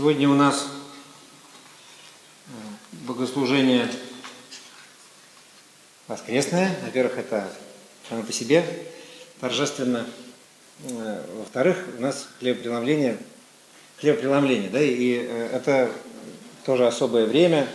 Сегодня 0.00 0.30
у 0.30 0.34
нас 0.34 0.66
э, 2.46 2.50
богослужение 3.06 3.86
воскресное. 6.08 6.74
Во-первых, 6.82 7.18
это 7.18 7.52
само 8.08 8.22
по 8.22 8.32
себе 8.32 8.64
торжественно. 9.40 10.06
Э, 10.84 11.22
во-вторых, 11.36 11.84
у 11.98 12.00
нас 12.00 12.30
хлебопреломление, 12.38 13.18
хлебопреломление, 13.98 14.70
да, 14.70 14.80
и 14.80 15.16
э, 15.16 15.50
это 15.52 15.92
тоже 16.64 16.86
особое 16.86 17.26
время. 17.26 17.68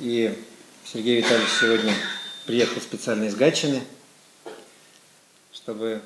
И 0.00 0.42
Сергей 0.86 1.18
Витальевич 1.18 1.50
сегодня 1.60 1.94
приехал 2.46 2.80
специально 2.80 3.24
из 3.24 3.34
Гатчины, 3.34 3.82
чтобы 5.52 6.00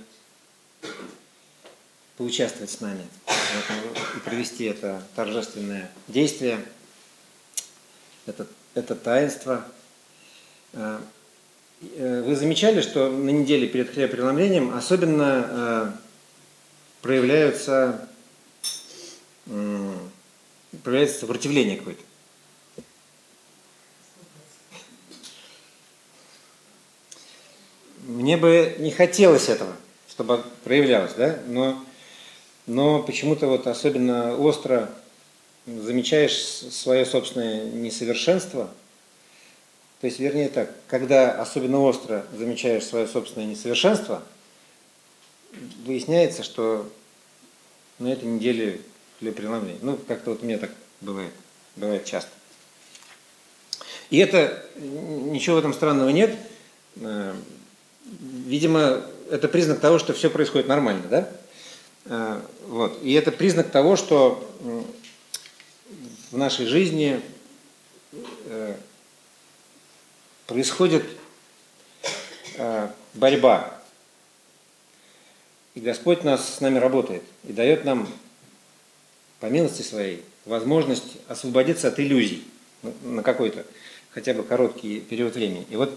поучаствовать 2.20 2.70
с 2.70 2.82
нами 2.82 3.02
и 4.14 4.20
провести 4.28 4.64
это 4.64 5.02
торжественное 5.16 5.90
действие, 6.06 6.62
это, 8.26 8.46
это 8.74 8.94
таинство. 8.94 9.64
Э, 10.74 11.00
э, 11.80 12.22
вы 12.26 12.36
замечали, 12.36 12.82
что 12.82 13.08
на 13.08 13.30
неделе 13.30 13.66
перед 13.66 13.94
хлебопреломлением 13.94 14.74
особенно 14.74 15.46
э, 15.48 15.92
проявляются, 17.00 18.06
проявляется 19.46 21.20
сопротивление 21.20 21.78
какое-то. 21.78 22.02
Мне 28.02 28.36
бы 28.36 28.76
не 28.78 28.90
хотелось 28.90 29.48
этого, 29.48 29.74
чтобы 30.06 30.44
проявлялось, 30.64 31.14
да, 31.14 31.38
но, 31.46 31.82
но 32.66 33.02
почему-то 33.02 33.46
вот 33.46 33.66
особенно 33.66 34.36
остро 34.36 34.90
замечаешь 35.66 36.36
свое 36.36 37.04
собственное 37.04 37.64
несовершенство. 37.64 38.70
То 40.00 40.06
есть, 40.06 40.18
вернее 40.18 40.48
так, 40.48 40.72
когда 40.86 41.40
особенно 41.40 41.80
остро 41.80 42.24
замечаешь 42.36 42.84
свое 42.84 43.06
собственное 43.06 43.46
несовершенство, 43.46 44.22
выясняется, 45.84 46.42
что 46.42 46.90
на 47.98 48.12
этой 48.12 48.24
неделе 48.24 48.80
хлебопреломление. 49.18 49.78
Ну, 49.82 49.96
как-то 49.96 50.30
вот 50.30 50.42
у 50.42 50.46
меня 50.46 50.58
так 50.58 50.70
бывает, 51.00 51.32
бывает 51.76 52.04
часто. 52.04 52.30
И 54.08 54.18
это, 54.18 54.64
ничего 54.76 55.56
в 55.56 55.58
этом 55.58 55.74
странного 55.74 56.08
нет. 56.08 56.34
Э, 56.96 57.34
видимо, 58.20 59.02
это 59.30 59.48
признак 59.48 59.80
того, 59.80 59.98
что 59.98 60.12
все 60.14 60.30
происходит 60.30 60.66
нормально, 60.66 61.06
да? 61.08 61.30
Э, 62.10 62.40
вот. 62.66 62.98
И 63.02 63.12
это 63.12 63.30
признак 63.30 63.70
того, 63.70 63.94
что 63.94 64.44
в 66.32 66.36
нашей 66.36 66.66
жизни 66.66 67.20
э, 68.46 68.74
происходит 70.46 71.04
э, 72.56 72.88
борьба. 73.14 73.80
И 75.76 75.80
Господь 75.80 76.24
нас 76.24 76.56
с 76.56 76.60
нами 76.60 76.78
работает 76.78 77.22
и 77.44 77.52
дает 77.52 77.84
нам, 77.84 78.08
по 79.38 79.46
милости 79.46 79.82
своей, 79.82 80.24
возможность 80.46 81.16
освободиться 81.28 81.88
от 81.88 82.00
иллюзий 82.00 82.44
на 83.02 83.22
какой-то 83.22 83.64
хотя 84.10 84.34
бы 84.34 84.42
короткий 84.42 84.98
период 84.98 85.36
времени. 85.36 85.64
И 85.70 85.76
вот 85.76 85.96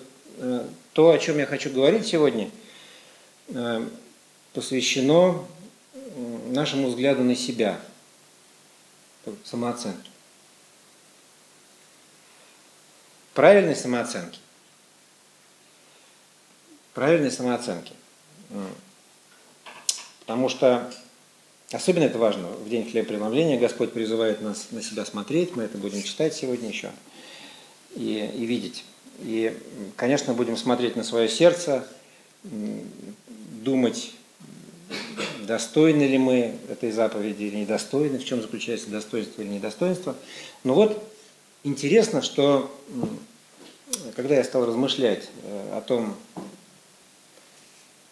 то, 0.94 1.10
о 1.10 1.18
чем 1.18 1.40
я 1.40 1.48
хочу 1.48 1.72
говорить 1.72 2.06
сегодня, 2.06 2.52
посвящено 4.54 5.44
нашему 6.50 6.90
взгляду 6.90 7.24
на 7.24 7.36
себя, 7.36 7.80
самооценке. 9.44 10.10
Правильной 13.34 13.76
самооценки. 13.76 14.40
Правильной 16.94 17.32
самооценки. 17.32 17.94
Потому 20.20 20.50
что 20.50 20.92
особенно 21.72 22.04
это 22.04 22.20
важно 22.20 22.48
в 22.48 22.70
день 22.70 22.90
хлебопреломления. 22.90 23.60
Господь 23.60 23.94
призывает 23.94 24.42
нас 24.42 24.68
на 24.72 24.82
себя 24.82 25.06
смотреть. 25.06 25.56
Мы 25.56 25.64
это 25.64 25.78
будем 25.78 26.04
читать 26.04 26.34
сегодня 26.36 26.70
еще 26.70 26.92
и, 27.96 28.32
и 28.36 28.46
видеть. 28.46 28.86
И, 29.20 29.58
конечно, 29.96 30.34
будем 30.34 30.58
смотреть 30.58 30.96
на 30.96 31.04
свое 31.04 31.28
сердце, 31.28 31.88
думать, 32.44 34.14
достойны 35.42 36.04
ли 36.04 36.18
мы 36.18 36.58
этой 36.70 36.92
заповеди 36.92 37.44
или 37.44 37.58
недостойны, 37.58 38.20
в 38.20 38.26
чем 38.26 38.42
заключается 38.42 38.90
достоинство 38.90 39.42
или 39.42 39.50
недостоинство. 39.50 40.16
Но 40.64 40.74
вот 40.74 41.04
интересно, 41.64 42.22
что 42.22 42.74
когда 44.16 44.36
я 44.36 44.44
стал 44.44 44.66
размышлять 44.66 45.30
э, 45.44 45.78
о 45.78 45.82
том, 45.82 46.16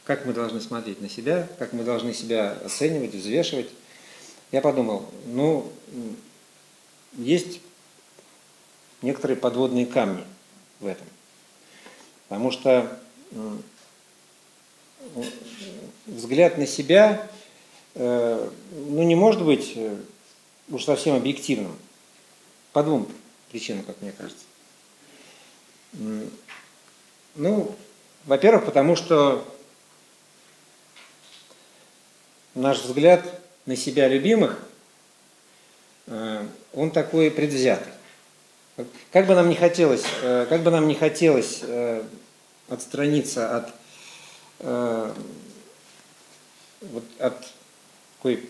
как 0.03 0.25
мы 0.25 0.33
должны 0.33 0.61
смотреть 0.61 1.01
на 1.01 1.09
себя, 1.09 1.47
как 1.59 1.73
мы 1.73 1.83
должны 1.83 2.13
себя 2.13 2.57
оценивать, 2.65 3.13
взвешивать, 3.13 3.69
я 4.51 4.61
подумал, 4.61 5.09
ну, 5.27 5.71
есть 7.17 7.61
некоторые 9.01 9.37
подводные 9.37 9.85
камни– 9.85 10.23
в 10.81 10.87
этом. 10.87 11.07
Потому 12.27 12.51
что 12.51 12.99
взгляд 16.05 16.57
на 16.57 16.67
себя 16.67 17.27
э, 17.95 18.49
ну, 18.71 19.03
не 19.03 19.15
может 19.15 19.43
быть 19.43 19.73
э, 19.75 19.95
уж 20.69 20.83
совсем 20.83 21.15
объективным. 21.15 21.77
По 22.73 22.83
двум 22.83 23.07
причинам, 23.51 23.83
как 23.83 24.01
мне 24.01 24.13
кажется. 24.13 24.45
Ну, 27.35 27.75
во-первых, 28.25 28.65
потому 28.65 28.95
что 28.95 29.45
наш 32.55 32.81
взгляд 32.81 33.25
на 33.65 33.75
себя 33.75 34.07
любимых, 34.07 34.63
э, 36.07 36.45
он 36.73 36.91
такой 36.91 37.29
предвзятый. 37.29 37.91
Как 39.11 39.27
бы 39.27 39.35
нам 39.35 39.49
не 39.49 39.55
хотелось, 39.55 40.05
как 40.21 40.63
бы 40.63 40.71
нам 40.71 40.87
не 40.87 40.95
хотелось 40.95 41.61
отстраниться 42.69 43.57
от, 43.57 43.69
э, 44.61 45.13
вот, 46.81 47.03
от 47.19 47.35
такой 48.17 48.43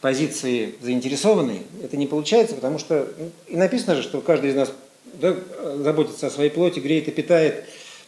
позиции 0.00 0.74
заинтересованной, 0.80 1.62
это 1.82 1.96
не 1.96 2.06
получается, 2.06 2.54
потому 2.54 2.78
что 2.78 3.12
ну, 3.18 3.30
и 3.48 3.56
написано 3.56 3.96
же, 3.96 4.02
что 4.02 4.20
каждый 4.20 4.50
из 4.50 4.54
нас 4.54 4.72
да, 5.14 5.36
заботится 5.76 6.28
о 6.28 6.30
своей 6.30 6.50
плоти, 6.50 6.80
греет 6.80 7.08
и 7.08 7.10
питает. 7.10 7.64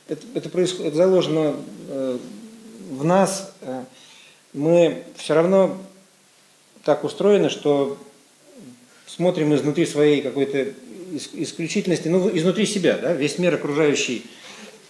Это, 0.09 0.27
это, 0.35 0.49
происходит, 0.49 0.89
это 0.89 0.97
заложено 0.97 1.57
в 2.91 3.05
нас. 3.05 3.53
Мы 4.53 5.05
все 5.17 5.35
равно 5.35 5.79
так 6.85 7.05
устроены, 7.05 7.51
что 7.51 7.99
смотрим 9.07 9.55
изнутри 9.55 9.87
своей 9.87 10.23
какой-то 10.23 10.73
исключительности, 11.35 12.09
ну, 12.09 12.35
изнутри 12.37 12.67
себя, 12.67 12.99
да, 12.99 13.13
весь 13.13 13.39
мир 13.39 13.55
окружающий, 13.55 14.25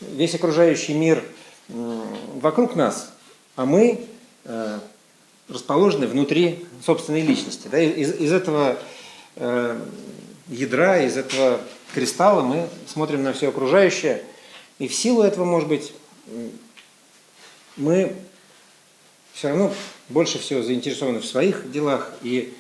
весь 0.01 0.35
окружающий 0.35 0.95
мир 0.95 1.23
вокруг 1.73 2.77
нас, 2.77 3.13
а 3.57 3.65
мы 3.65 4.07
э, 4.45 4.79
расположены 5.49 6.07
внутри 6.07 6.65
собственной 6.85 7.23
личности. 7.23 7.69
Да, 7.71 7.81
из, 7.81 8.15
из 8.21 8.33
этого 8.33 8.79
э, 9.37 9.81
ядра, 10.49 11.01
из 11.03 11.17
этого 11.17 11.61
кристалла 11.95 12.43
мы 12.43 12.69
смотрим 12.87 13.23
на 13.23 13.33
все 13.33 13.49
окружающее, 13.49 14.23
и 14.79 14.89
в 14.89 14.95
силу 14.95 15.23
этого, 15.23 15.45
может 15.45 15.69
быть, 15.69 15.93
мы 17.77 18.15
все 19.33 19.49
равно 19.49 19.73
больше 20.09 20.39
всего 20.39 20.63
заинтересованы 20.63 21.21
в 21.21 21.27
своих 21.27 21.71
делах 21.71 22.13
и 22.23 22.55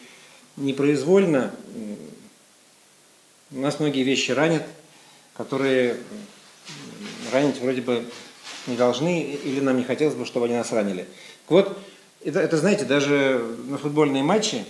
непроизвольно 0.56 1.54
нас 3.52 3.81
многие 3.81 4.02
вещи 4.02 4.31
ранят, 4.31 4.64
которые 5.34 5.96
ранить 7.32 7.58
вроде 7.60 7.82
бы 7.82 8.04
не 8.67 8.76
должны, 8.76 9.23
или 9.23 9.61
нам 9.61 9.76
не 9.76 9.85
хотелось 9.85 10.14
бы, 10.14 10.25
чтобы 10.25 10.47
они 10.47 10.55
нас 10.55 10.73
ранили. 10.73 11.06
Вот, 11.49 11.79
это, 12.25 12.41
это 12.41 12.56
знаете, 12.56 12.85
даже 12.85 13.44
на 13.67 13.79
футбольные 13.79 14.23
матчи 14.23 14.64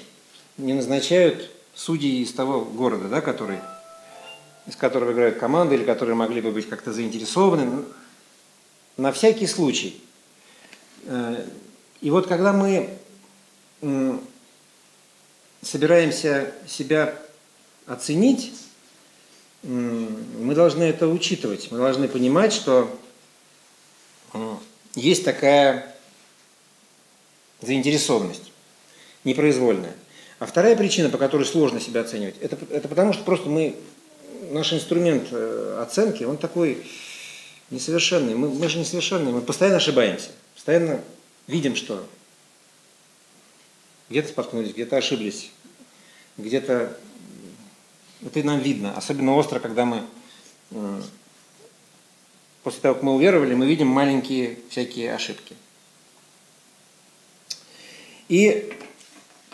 не 0.56 0.72
назначают 0.72 1.50
судей 1.74 2.22
из 2.22 2.32
того 2.32 2.64
города, 2.64 3.08
да, 3.08 3.20
который, 3.20 3.58
из 4.66 4.76
которого 4.76 5.12
играют 5.12 5.38
команды, 5.38 5.74
или 5.74 5.84
которые 5.84 6.14
могли 6.14 6.40
бы 6.40 6.50
быть 6.50 6.68
как-то 6.68 6.92
заинтересованы. 6.92 7.84
На 8.96 9.12
всякий 9.12 9.46
случай. 9.46 10.02
Э, 11.04 11.44
и 12.00 12.10
вот 12.10 12.26
когда 12.26 12.52
мы 12.52 12.98
собираемся 15.60 16.52
себя 16.68 17.16
оценить, 17.86 18.52
мы 19.62 20.54
должны 20.54 20.84
это 20.84 21.08
учитывать. 21.08 21.70
Мы 21.70 21.78
должны 21.78 22.08
понимать, 22.08 22.52
что 22.52 22.90
есть 24.94 25.24
такая 25.24 25.94
заинтересованность. 27.60 28.50
непроизвольная. 29.24 29.94
А 30.40 30.46
вторая 30.46 30.74
причина, 30.74 31.08
по 31.08 31.18
которой 31.18 31.44
сложно 31.44 31.78
себя 31.78 32.00
оценивать, 32.00 32.34
это, 32.40 32.58
это 32.70 32.88
потому 32.88 33.12
что 33.12 33.22
просто 33.22 33.48
мы, 33.48 33.76
наш 34.50 34.72
инструмент 34.72 35.28
э, 35.30 35.78
оценки, 35.80 36.24
он 36.24 36.36
такой 36.36 36.84
несовершенный. 37.70 38.34
Мы, 38.34 38.48
мы 38.48 38.68
же 38.68 38.78
несовершенные, 38.78 39.32
мы 39.32 39.40
постоянно 39.40 39.76
ошибаемся, 39.76 40.30
постоянно 40.54 41.00
видим, 41.46 41.76
что 41.76 42.04
где-то 44.10 44.28
споткнулись, 44.28 44.72
где-то 44.72 44.96
ошиблись, 44.96 45.52
где-то 46.36 46.98
это 48.24 48.42
нам 48.44 48.60
видно, 48.60 48.96
особенно 48.96 49.34
остро, 49.34 49.58
когда 49.58 49.84
мы 49.84 50.04
э, 50.70 51.02
после 52.62 52.80
того, 52.80 52.94
как 52.94 53.02
мы 53.02 53.14
уверовали, 53.14 53.54
мы 53.54 53.66
видим 53.66 53.88
маленькие 53.88 54.58
всякие 54.70 55.14
ошибки. 55.14 55.56
И 58.28 58.72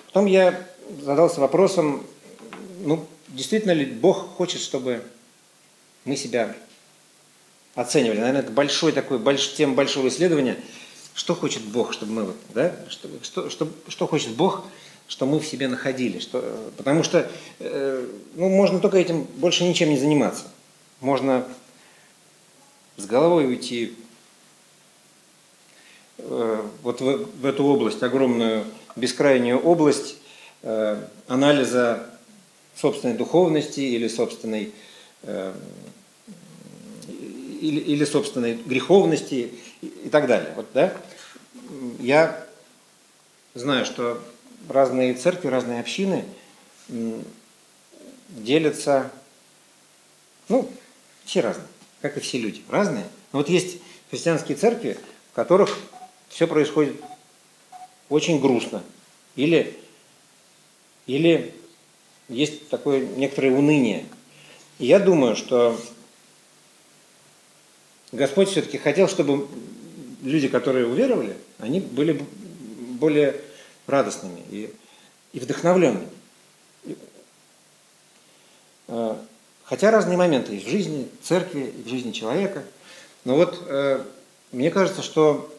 потом 0.06 0.26
я 0.26 0.66
задался 1.02 1.40
вопросом, 1.40 2.06
ну, 2.80 3.06
действительно 3.28 3.72
ли 3.72 3.86
Бог 3.86 4.36
хочет, 4.36 4.60
чтобы 4.60 5.02
мы 6.04 6.16
себя 6.16 6.54
оценивали? 7.74 8.18
Наверное, 8.18 8.42
это 8.42 8.52
большой 8.52 8.92
такой, 8.92 9.18
больш, 9.18 9.54
тема 9.54 9.74
большого 9.74 10.08
исследования. 10.08 10.56
Что 11.14 11.34
хочет 11.34 11.62
Бог, 11.62 11.92
чтобы 11.92 12.12
мы, 12.12 12.32
да, 12.54 12.76
что, 12.88 13.08
что, 13.22 13.50
что, 13.50 13.68
что 13.88 14.06
хочет 14.06 14.30
Бог, 14.30 14.64
что 15.08 15.26
мы 15.26 15.40
в 15.40 15.46
себе 15.46 15.66
находили? 15.66 16.20
Что, 16.20 16.70
потому 16.76 17.02
что, 17.02 17.28
э, 17.58 18.06
ну, 18.34 18.48
можно 18.48 18.78
только 18.78 18.98
этим 18.98 19.24
больше 19.24 19.64
ничем 19.64 19.90
не 19.90 19.98
заниматься. 19.98 20.44
Можно 21.00 21.44
с 22.98 23.06
головой 23.06 23.46
уйти 23.46 23.94
э, 26.18 26.68
вот 26.82 27.00
в, 27.00 27.40
в 27.40 27.46
эту 27.46 27.64
область, 27.64 28.02
огромную 28.02 28.64
бескрайнюю 28.96 29.60
область 29.60 30.16
э, 30.62 31.02
анализа 31.28 32.10
собственной 32.76 33.14
духовности 33.14 33.80
или 33.80 34.08
собственной 34.08 34.72
э, 35.22 35.54
или, 37.60 37.80
или 37.80 38.04
собственной 38.04 38.54
греховности 38.54 39.52
и 39.80 40.08
так 40.10 40.26
далее. 40.26 40.52
Вот, 40.54 40.66
да? 40.74 40.92
Я 42.00 42.46
знаю, 43.54 43.84
что 43.84 44.20
разные 44.68 45.14
церкви, 45.14 45.48
разные 45.48 45.80
общины 45.80 46.24
делятся, 48.28 49.10
ну, 50.48 50.70
все 51.24 51.40
разные 51.40 51.66
как 52.00 52.16
и 52.16 52.20
все 52.20 52.38
люди, 52.38 52.62
разные. 52.68 53.06
Но 53.32 53.38
вот 53.38 53.48
есть 53.48 53.78
христианские 54.10 54.56
церкви, 54.56 54.98
в 55.32 55.34
которых 55.34 55.78
все 56.28 56.46
происходит 56.46 56.96
очень 58.08 58.40
грустно. 58.40 58.82
Или, 59.36 59.76
или 61.06 61.54
есть 62.28 62.68
такое 62.68 63.06
некоторое 63.06 63.52
уныние. 63.52 64.06
И 64.78 64.86
я 64.86 64.98
думаю, 64.98 65.36
что 65.36 65.78
Господь 68.12 68.48
все-таки 68.48 68.78
хотел, 68.78 69.08
чтобы 69.08 69.48
люди, 70.22 70.48
которые 70.48 70.86
уверовали, 70.86 71.36
они 71.58 71.80
были 71.80 72.24
более 72.98 73.40
радостными 73.86 74.40
и, 74.50 74.72
и 75.32 75.40
вдохновленными. 75.40 76.08
Хотя 79.68 79.90
разные 79.90 80.16
моменты 80.16 80.54
есть 80.54 80.66
в 80.66 80.70
жизни 80.70 81.08
церкви, 81.22 81.74
в 81.84 81.88
жизни 81.88 82.12
человека. 82.12 82.64
Но 83.24 83.36
вот 83.36 83.62
э, 83.66 84.02
мне 84.50 84.70
кажется, 84.70 85.02
что 85.02 85.54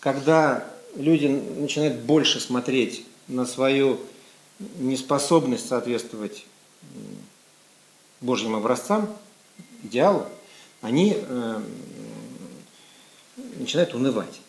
когда 0.00 0.66
люди 0.96 1.26
начинают 1.26 1.98
больше 1.98 2.40
смотреть 2.40 3.04
на 3.28 3.44
свою 3.44 4.00
неспособность 4.78 5.68
соответствовать 5.68 6.46
Божьим 8.22 8.54
образцам, 8.54 9.14
идеалу, 9.82 10.26
они 10.80 11.16
э, 11.18 11.60
начинают 13.56 13.94
унывать. 13.94 14.40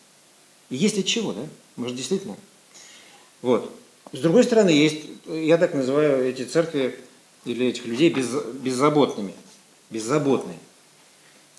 И 0.70 0.78
есть 0.78 0.98
от 0.98 1.06
чего, 1.06 1.34
да? 1.34 1.42
Может, 1.76 1.98
действительно. 1.98 2.38
Вот. 3.42 3.70
С 4.14 4.20
другой 4.20 4.46
стороны, 4.46 4.70
есть, 4.70 5.06
я 5.28 5.58
так 5.58 5.74
называю 5.74 6.24
эти 6.26 6.44
церкви, 6.44 6.98
или 7.46 7.68
этих 7.68 7.86
людей 7.86 8.10
без, 8.10 8.30
беззаботными, 8.54 9.34
беззаботные. 9.90 10.58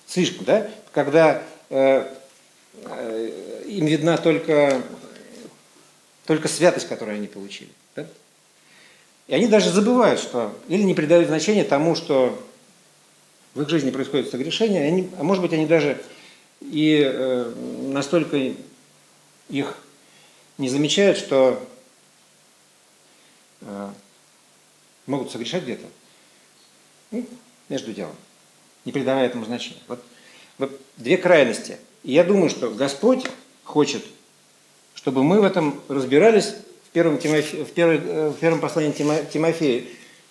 Слишком, 0.07 0.45
да? 0.45 0.69
Когда 0.91 1.43
э, 1.69 2.07
э, 2.83 3.63
им 3.67 3.85
видна 3.85 4.17
только, 4.17 4.81
только 6.25 6.47
святость, 6.47 6.87
которую 6.87 7.15
они 7.15 7.27
получили. 7.27 7.69
Да? 7.95 8.07
И 9.27 9.33
они 9.33 9.47
даже 9.47 9.71
забывают, 9.71 10.19
что 10.19 10.55
или 10.67 10.83
не 10.83 10.93
придают 10.93 11.27
значения 11.27 11.63
тому, 11.63 11.95
что 11.95 12.39
в 13.55 13.61
их 13.61 13.69
жизни 13.69 13.89
происходит 13.89 14.29
согрешение, 14.29 14.85
они, 14.85 15.09
а 15.17 15.23
может 15.23 15.41
быть, 15.41 15.53
они 15.53 15.65
даже 15.65 15.99
и 16.61 17.01
э, 17.03 17.53
настолько 17.91 18.53
их 19.49 19.77
не 20.57 20.69
замечают, 20.69 21.17
что 21.17 21.61
э, 23.61 23.89
могут 25.05 25.31
согрешать 25.31 25.63
где-то. 25.63 25.85
Ну, 27.11 27.25
между 27.69 27.93
делом, 27.93 28.15
не 28.83 28.91
придавая 28.91 29.25
этому 29.25 29.45
значения. 29.45 29.81
Вот, 29.87 30.03
вот 30.57 30.79
две 30.97 31.17
крайности. 31.17 31.77
И 32.03 32.13
я 32.13 32.23
думаю, 32.23 32.49
что 32.49 32.69
Господь 32.69 33.25
хочет, 33.63 34.03
чтобы 34.93 35.23
мы 35.23 35.41
в 35.41 35.43
этом 35.43 35.81
разбирались 35.87 36.55
в 36.87 36.91
первом, 36.91 37.17
Тимофе, 37.17 37.63
в 37.63 37.71
первой, 37.71 37.97
э, 37.97 38.29
в 38.29 38.35
первом 38.35 38.59
послании 38.59 38.91
Тимофея 38.91 39.83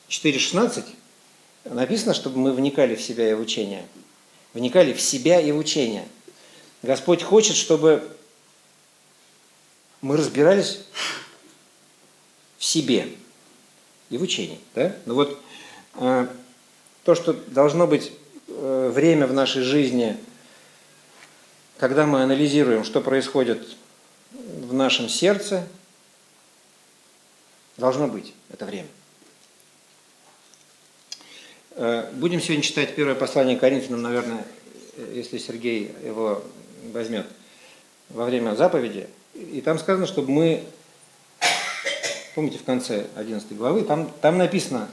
4,16 0.08 0.84
написано, 1.64 2.14
чтобы 2.14 2.38
мы 2.38 2.52
вникали 2.52 2.94
в 2.94 3.02
себя 3.02 3.30
и 3.30 3.34
в 3.34 3.40
учение. 3.40 3.86
Вникали 4.52 4.92
в 4.92 5.00
себя 5.00 5.40
и 5.40 5.50
в 5.50 5.58
учение. 5.58 6.06
Господь 6.82 7.22
хочет, 7.22 7.56
чтобы 7.56 8.06
мы 10.00 10.16
разбирались 10.16 10.80
в 12.58 12.64
себе 12.64 13.08
и 14.10 14.18
в 14.18 14.22
учении. 14.22 14.58
Да? 14.74 14.94
Ну 15.06 15.14
вот 15.14 15.38
э, 15.94 16.26
то, 17.04 17.14
что 17.14 17.32
должно 17.32 17.86
быть 17.86 18.12
э, 18.48 18.90
время 18.92 19.26
в 19.26 19.32
нашей 19.32 19.62
жизни, 19.62 20.16
когда 21.78 22.06
мы 22.06 22.22
анализируем, 22.22 22.84
что 22.84 23.00
происходит 23.00 23.76
в 24.32 24.72
нашем 24.72 25.08
сердце, 25.08 25.66
должно 27.76 28.08
быть 28.08 28.34
это 28.52 28.64
время. 28.64 28.88
Э, 31.72 32.10
будем 32.12 32.40
сегодня 32.40 32.62
читать 32.62 32.94
первое 32.94 33.14
послание 33.14 33.58
Коринфянам, 33.58 34.02
наверное, 34.02 34.44
если 35.12 35.38
Сергей 35.38 35.92
его 36.04 36.42
возьмет 36.92 37.26
во 38.10 38.24
время 38.26 38.54
заповеди. 38.54 39.08
И 39.34 39.60
там 39.60 39.78
сказано, 39.78 40.06
чтобы 40.06 40.30
мы 40.30 40.64
помните, 42.34 42.58
в 42.58 42.64
конце 42.64 43.06
11 43.14 43.56
главы, 43.56 43.84
там, 43.84 44.10
там 44.20 44.38
написано, 44.38 44.88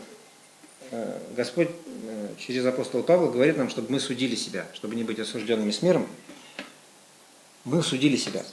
э, 0.91 1.19
Господь 1.35 1.69
э, 2.03 2.29
через 2.37 2.65
апостола 2.65 3.01
Павла 3.01 3.31
говорит 3.31 3.57
нам, 3.57 3.69
чтобы 3.69 3.91
мы 3.91 3.99
судили 3.99 4.35
себя, 4.35 4.67
чтобы 4.73 4.95
не 4.95 5.03
быть 5.03 5.19
осужденными 5.19 5.71
с 5.71 5.81
миром. 5.81 6.07
Мы 7.65 7.81
судили 7.83 8.15
себя. 8.15 8.43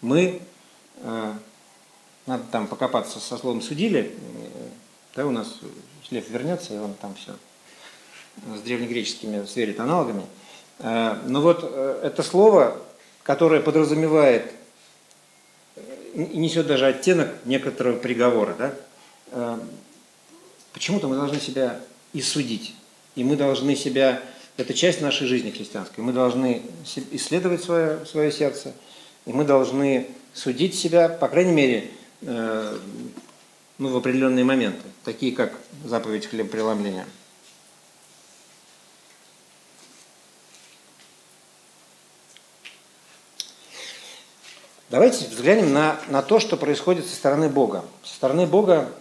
Мы, 0.00 0.40
э, 1.02 1.32
надо 2.26 2.44
там 2.50 2.66
покопаться 2.66 3.20
со 3.20 3.38
словом 3.38 3.62
«судили», 3.62 4.14
да, 5.16 5.26
у 5.26 5.30
нас 5.30 5.58
Лев 6.10 6.28
вернется, 6.28 6.74
и 6.74 6.78
он 6.78 6.94
там 6.94 7.14
все 7.14 7.36
с 8.56 8.60
древнегреческими 8.62 9.44
сверит 9.44 9.78
аналогами. 9.80 10.24
Но 10.78 11.40
вот 11.40 11.62
это 11.62 12.22
слово, 12.22 12.80
которое 13.22 13.60
подразумевает 13.60 14.52
несет 16.14 16.66
даже 16.66 16.86
оттенок 16.86 17.28
некоторого 17.44 17.96
приговора. 17.96 18.54
Да? 18.58 18.74
Э, 19.32 19.58
почему-то 20.72 21.08
мы 21.08 21.16
должны 21.16 21.40
себя 21.40 21.80
и 22.12 22.20
судить. 22.20 22.74
И 23.14 23.24
мы 23.24 23.36
должны 23.36 23.76
себя, 23.76 24.22
это 24.56 24.74
часть 24.74 25.00
нашей 25.00 25.26
жизни 25.26 25.50
христианской, 25.50 26.02
мы 26.02 26.12
должны 26.12 26.62
исследовать 27.12 27.62
свое, 27.62 28.04
свое 28.06 28.30
сердце, 28.30 28.72
и 29.26 29.32
мы 29.32 29.44
должны 29.44 30.08
судить 30.32 30.74
себя, 30.74 31.08
по 31.08 31.28
крайней 31.28 31.52
мере, 31.52 31.90
э, 32.22 32.78
ну, 33.78 33.88
в 33.88 33.96
определенные 33.96 34.44
моменты, 34.44 34.82
такие 35.04 35.32
как 35.32 35.58
заповедь 35.84 36.26
хлебопреломления. 36.26 37.06
Давайте 44.90 45.28
взглянем 45.28 45.72
на, 45.72 46.00
на 46.08 46.20
то, 46.20 46.40
что 46.40 46.56
происходит 46.56 47.06
со 47.06 47.14
стороны 47.14 47.48
Бога. 47.48 47.84
Со 48.02 48.16
стороны 48.16 48.44
Бога 48.44 48.92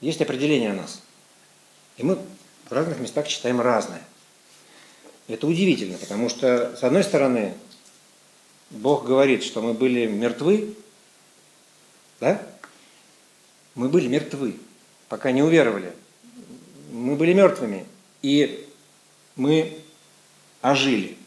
есть 0.00 0.22
определение 0.22 0.70
о 0.70 0.74
нас. 0.74 1.02
И 1.98 2.04
мы 2.04 2.18
в 2.70 2.72
разных 2.72 2.98
местах 3.00 3.28
читаем 3.28 3.60
разное. 3.60 4.02
Это 5.26 5.46
удивительно, 5.46 5.98
потому 5.98 6.30
что, 6.30 6.74
с 6.74 6.82
одной 6.82 7.04
стороны, 7.04 7.54
Бог 8.70 9.04
говорит, 9.04 9.44
что 9.44 9.60
мы 9.60 9.74
были 9.74 10.06
мертвы, 10.06 10.74
да? 12.18 12.40
Мы 13.74 13.90
были 13.90 14.08
мертвы, 14.08 14.58
пока 15.10 15.32
не 15.32 15.42
уверовали. 15.42 15.92
Мы 16.92 17.14
были 17.16 17.34
мертвыми, 17.34 17.84
и 18.22 18.66
мы 19.36 19.78
ожили. 20.62 21.17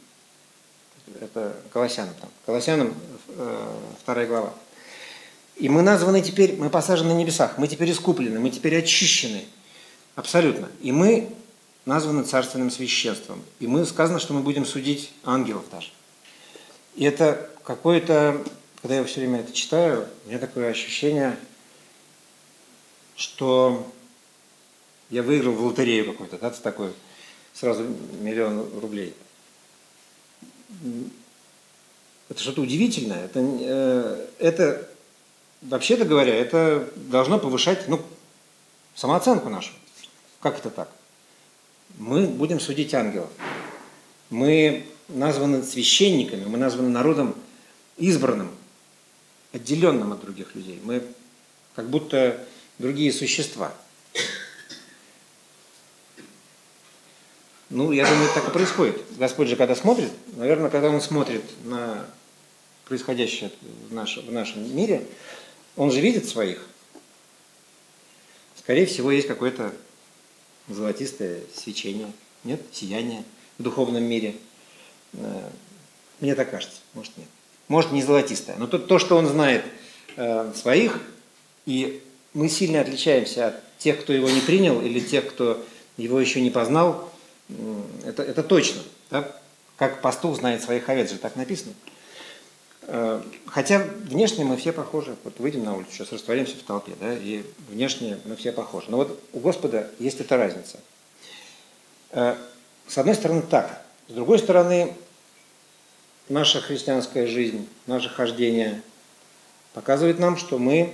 Это 1.22 1.56
Колоссянам 1.72 2.16
там. 2.20 2.30
Колоссянам 2.48 2.96
э, 3.28 3.68
вторая 4.02 4.26
глава. 4.26 4.54
И 5.56 5.70
мы 5.70 5.84
названы 5.84 6.22
теперь, 6.22 6.56
мы 6.58 6.72
посажены 6.72 7.14
на 7.14 7.18
небесах, 7.18 7.60
мы 7.60 7.68
теперь 7.68 7.92
искуплены, 7.92 8.40
мы 8.40 8.50
теперь 8.50 8.76
очищены. 8.80 9.46
Абсолютно. 10.16 10.68
И 10.82 10.92
мы 10.92 11.30
названы 11.86 12.24
царственным 12.24 12.72
священством. 12.72 13.44
И 13.60 13.68
мы 13.68 13.86
сказано, 13.86 14.20
что 14.20 14.34
мы 14.34 14.42
будем 14.42 14.66
судить 14.66 15.14
ангелов 15.24 15.66
даже. 15.72 15.90
И 16.96 17.06
это 17.06 17.50
какое-то, 17.64 18.44
когда 18.82 18.96
я 18.96 19.04
все 19.04 19.20
время 19.20 19.42
это 19.42 19.54
читаю, 19.54 20.08
у 20.26 20.30
меня 20.30 20.40
такое 20.40 20.72
ощущение, 20.72 21.38
что 23.16 23.88
я 25.12 25.22
выиграл 25.22 25.54
в 25.54 25.64
лотерею 25.64 26.12
какой-то, 26.12 26.40
да, 26.40 26.50
такой, 26.50 26.92
сразу 27.54 27.86
миллион 28.22 28.68
рублей. 28.80 29.14
Это 32.30 32.42
что-то 32.42 32.62
удивительное. 32.62 33.26
Это, 33.26 33.40
э, 33.40 34.28
это 34.40 34.90
вообще-то 35.62 36.06
говоря, 36.06 36.34
это 36.34 36.90
должно 36.96 37.40
повышать 37.40 37.88
ну, 37.88 38.02
самооценку 38.96 39.50
нашу. 39.50 39.74
Как 40.40 40.58
это 40.58 40.70
так? 40.70 40.90
Мы 41.98 42.28
будем 42.28 42.60
судить 42.60 42.94
ангелов. 42.94 43.30
Мы 44.30 44.86
названы 45.10 45.62
священниками, 45.64 46.46
мы 46.46 46.58
названы 46.58 46.90
народом 46.90 47.36
избранным, 47.98 48.50
отделенным 49.52 50.14
от 50.14 50.22
других 50.22 50.56
людей. 50.56 50.80
Мы 50.84 51.04
как 51.76 51.90
будто 51.90 52.46
другие 52.80 53.12
существа. 53.12 53.74
Ну, 57.72 57.94
я 57.94 58.06
думаю, 58.06 58.30
так 58.36 58.50
и 58.50 58.52
происходит. 58.52 59.02
Господь 59.18 59.48
же, 59.48 59.56
когда 59.56 59.76
смотрит, 59.76 60.12
наверное, 60.36 60.70
когда 60.70 60.90
Он 60.90 61.00
смотрит 61.00 61.44
на 61.64 62.06
происходящее 62.84 63.50
в, 63.90 63.94
наш, 63.94 64.18
в 64.18 64.30
нашем 64.30 64.76
мире, 64.76 65.08
Он 65.78 65.90
же 65.90 66.02
видит 66.02 66.28
своих. 66.28 66.68
Скорее 68.58 68.86
всего, 68.86 69.10
есть 69.10 69.28
какое-то 69.28 69.74
золотистое 70.68 71.44
свечение, 71.56 72.12
нет, 72.44 72.62
сияние 72.74 73.24
в 73.58 73.64
духовном 73.64 74.04
мире. 74.04 74.36
Э, 75.14 75.50
мне 76.20 76.36
так 76.36 76.52
кажется, 76.52 76.76
может 76.94 77.16
нет. 77.16 77.28
Может 77.70 77.94
не 77.94 78.04
золотистое, 78.04 78.58
но 78.58 78.68
то, 78.68 78.80
то 78.80 79.00
что 79.00 79.16
он 79.16 79.28
знает 79.28 79.64
э, 80.18 80.52
своих, 80.56 81.00
и 81.66 82.04
мы 82.34 82.50
сильно 82.50 82.82
отличаемся 82.82 83.48
от 83.48 83.78
тех, 83.78 84.02
кто 84.02 84.12
его 84.12 84.30
не 84.30 84.42
принял, 84.42 84.82
или 84.82 85.00
тех, 85.00 85.26
кто 85.28 85.64
его 85.96 86.20
еще 86.20 86.42
не 86.42 86.50
познал, 86.50 87.11
это, 88.06 88.24
это 88.24 88.44
точно. 88.44 88.82
Да? 89.10 89.32
Как 89.78 90.02
пастух 90.02 90.38
знает 90.38 90.62
своих 90.62 90.88
овец, 90.90 91.12
же 91.12 91.18
так 91.18 91.36
написано. 91.36 91.74
Э, 92.84 93.22
хотя 93.46 93.80
внешне 93.80 94.44
мы 94.44 94.58
все 94.58 94.72
похожи. 94.72 95.16
Вот 95.24 95.40
выйдем 95.40 95.64
на 95.64 95.76
улицу, 95.76 95.92
сейчас 95.92 96.12
растворимся 96.12 96.56
в 96.58 96.64
толпе, 96.64 96.94
да, 97.00 97.14
и 97.14 97.44
внешне 97.70 98.20
мы 98.26 98.36
все 98.36 98.52
похожи. 98.52 98.90
Но 98.90 98.98
вот 98.98 99.24
у 99.34 99.40
Господа 99.40 99.90
есть 100.00 100.20
эта 100.20 100.38
разница. 100.38 100.80
Э, 102.12 102.36
с 102.88 102.98
одной 102.98 103.16
стороны 103.16 103.42
так. 103.44 103.84
С 104.08 104.14
другой 104.14 104.40
стороны, 104.40 104.94
наша 106.28 106.60
христианская 106.60 107.28
жизнь, 107.28 107.68
наше 107.88 108.10
хождение 108.10 108.82
показывает 109.74 110.20
нам, 110.20 110.36
что 110.36 110.58
мы 110.58 110.94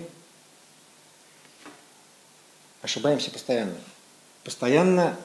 ошибаемся 2.82 3.32
постоянно. 3.32 3.76
Постоянно 4.44 5.18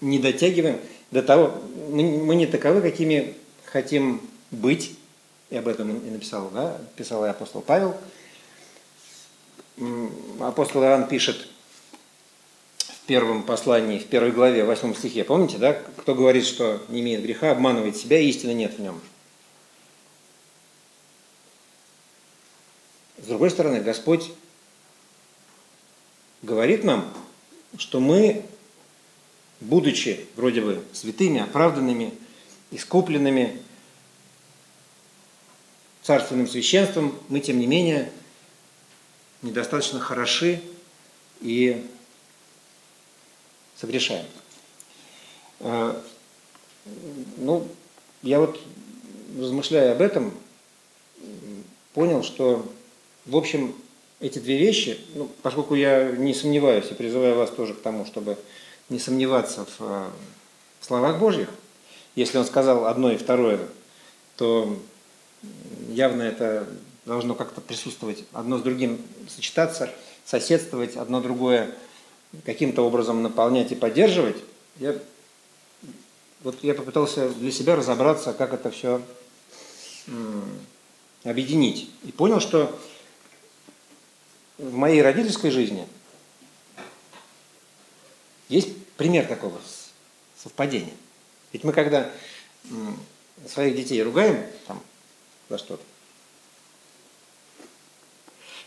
не 0.00 0.18
дотягиваем 0.18 0.80
до 1.10 1.22
того, 1.22 1.54
мы 1.90 2.34
не 2.34 2.46
таковы, 2.46 2.80
какими 2.80 3.34
хотим 3.64 4.20
быть, 4.50 4.96
и 5.50 5.56
об 5.56 5.68
этом 5.68 5.98
и 5.98 6.10
написал, 6.10 6.50
да, 6.50 6.78
писал 6.96 7.24
и 7.24 7.28
апостол 7.28 7.60
Павел. 7.60 7.96
Апостол 10.40 10.82
Иоанн 10.82 11.08
пишет 11.08 11.48
в 12.78 13.06
первом 13.06 13.42
послании, 13.42 13.98
в 13.98 14.06
первой 14.06 14.30
главе, 14.30 14.64
в 14.64 14.68
восьмом 14.68 14.94
стихе, 14.94 15.24
помните, 15.24 15.58
да, 15.58 15.72
кто 15.72 16.14
говорит, 16.14 16.44
что 16.46 16.80
не 16.88 17.00
имеет 17.00 17.22
греха, 17.22 17.50
обманывает 17.50 17.96
себя, 17.96 18.18
истины 18.20 18.52
нет 18.52 18.74
в 18.74 18.80
нем. 18.80 19.00
С 23.18 23.26
другой 23.26 23.50
стороны, 23.50 23.80
Господь 23.80 24.30
говорит 26.42 26.84
нам, 26.84 27.12
что 27.76 28.00
мы, 28.00 28.44
будучи 29.60 30.26
вроде 30.36 30.60
бы 30.60 30.82
святыми, 30.92 31.40
оправданными, 31.40 32.12
искупленными, 32.70 33.60
царственным 36.02 36.48
священством, 36.48 37.18
мы, 37.28 37.40
тем 37.40 37.58
не 37.58 37.66
менее, 37.66 38.10
недостаточно 39.42 40.00
хороши 40.00 40.60
и 41.40 41.86
согрешаем. 43.76 44.26
А, 45.60 46.02
ну, 47.36 47.68
я 48.22 48.40
вот, 48.40 48.58
размышляя 49.38 49.92
об 49.92 50.00
этом, 50.00 50.34
понял, 51.92 52.22
что, 52.22 52.66
в 53.26 53.36
общем, 53.36 53.74
эти 54.20 54.38
две 54.38 54.58
вещи, 54.58 54.98
ну, 55.14 55.30
поскольку 55.42 55.74
я 55.74 56.10
не 56.10 56.34
сомневаюсь 56.34 56.90
и 56.90 56.94
призываю 56.94 57.36
вас 57.36 57.50
тоже 57.50 57.74
к 57.74 57.80
тому, 57.80 58.04
чтобы 58.04 58.38
не 58.90 58.98
сомневаться 58.98 59.66
в, 59.78 59.78
в 59.78 60.84
словах 60.84 61.18
Божьих, 61.18 61.48
если 62.16 62.38
он 62.38 62.44
сказал 62.44 62.86
одно 62.86 63.12
и 63.12 63.16
второе, 63.16 63.60
то 64.36 64.76
явно 65.88 66.22
это 66.22 66.66
должно 67.06 67.34
как-то 67.34 67.60
присутствовать, 67.60 68.24
одно 68.32 68.58
с 68.58 68.62
другим 68.62 69.00
сочетаться, 69.28 69.90
соседствовать, 70.24 70.96
одно 70.96 71.20
другое 71.20 71.74
каким-то 72.44 72.82
образом 72.82 73.22
наполнять 73.22 73.72
и 73.72 73.74
поддерживать. 73.74 74.36
Я, 74.78 74.96
вот 76.42 76.56
я 76.62 76.74
попытался 76.74 77.30
для 77.30 77.50
себя 77.50 77.76
разобраться, 77.76 78.32
как 78.32 78.52
это 78.52 78.70
все 78.70 79.00
объединить. 81.24 81.90
И 82.04 82.12
понял, 82.12 82.40
что 82.40 82.76
в 84.58 84.74
моей 84.74 85.02
родительской 85.02 85.50
жизни 85.50 85.86
есть 88.50 88.76
пример 88.96 89.26
такого 89.26 89.58
совпадения. 90.36 90.92
Ведь 91.52 91.64
мы 91.64 91.72
когда 91.72 92.10
своих 93.48 93.74
детей 93.74 94.02
ругаем, 94.02 94.44
там, 94.66 94.82
за 95.48 95.56
что-то. 95.56 95.82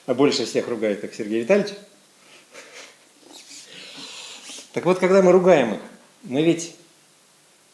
А 0.06 0.14
больше 0.14 0.46
всех 0.46 0.68
ругает 0.68 1.02
так 1.02 1.14
Сергей 1.14 1.42
Витальевич. 1.42 1.74
Так 4.74 4.86
вот, 4.86 5.00
когда 5.00 5.22
мы 5.22 5.32
ругаем 5.32 5.76
их, 5.76 5.82
мы 6.24 6.42
ведь 6.42 6.76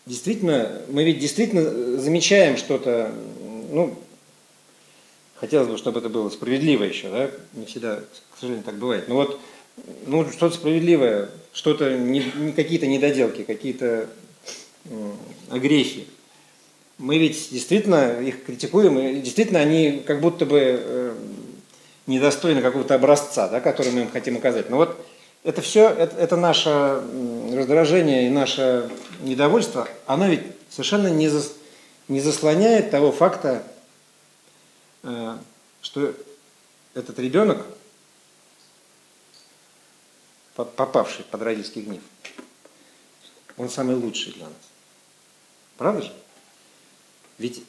действительно, 0.06 0.82
мы 0.89 1.04
ведь 1.04 1.20
действительно 1.20 1.98
замечаем 2.00 2.58
что-то, 2.58 3.13
ну, 3.72 3.98
хотелось 5.36 5.70
бы, 5.70 5.78
чтобы 5.78 6.00
это 6.00 6.10
было 6.10 6.30
справедливо 6.30 6.84
еще, 6.84 7.10
да, 7.10 7.32
не 7.54 7.66
всегда, 7.66 8.01
к 8.32 8.39
сожалению, 8.39 8.66
так 8.66 8.75
бывает. 8.75 9.08
Но 9.08 9.16
вот, 9.16 9.39
ну, 10.05 10.29
что-то 10.31 10.55
справедливое, 10.55 11.29
что-то, 11.53 11.98
не, 11.98 12.51
какие-то 12.55 12.88
недоделки, 12.88 13.43
какие-то 13.43 14.09
огрехи 15.50 16.07
мы 17.00 17.17
ведь 17.17 17.50
действительно 17.51 18.19
их 18.19 18.43
критикуем, 18.43 19.00
и 19.00 19.21
действительно 19.21 19.59
они 19.59 20.03
как 20.05 20.19
будто 20.19 20.45
бы 20.45 20.59
э, 20.62 21.15
недостойны 22.07 22.62
какого-то 22.62 22.93
образца, 22.95 23.48
да, 23.48 23.62
который 23.62 23.93
мы 23.93 24.01
им 24.01 24.12
хотим 24.12 24.36
указать. 24.36 24.69
Но 24.69 24.75
вот 24.75 25.00
это 25.43 25.62
все, 25.62 25.89
это, 25.89 26.17
это 26.17 26.36
наше 26.36 27.01
раздражение 27.53 28.27
и 28.27 28.29
наше 28.29 28.89
недовольство, 29.21 29.88
оно 30.05 30.27
ведь 30.27 30.41
совершенно 30.69 31.07
не, 31.07 31.29
зас, 31.29 31.53
не 32.09 32.19
заслоняет 32.19 32.91
того 32.91 33.13
факта, 33.13 33.63
э, 35.03 35.38
что 35.81 36.13
этот 36.95 37.17
ребенок, 37.17 37.65
попавший 40.66 41.25
под 41.25 41.42
родительский 41.42 41.82
гнев, 41.82 42.01
он 43.58 43.70
самый 43.70 43.96
лучший 43.96 44.34
для 44.34 44.46
нас. 44.46 44.54
Правда 45.78 46.01
же? 46.01 46.13
Ведь, 47.38 47.63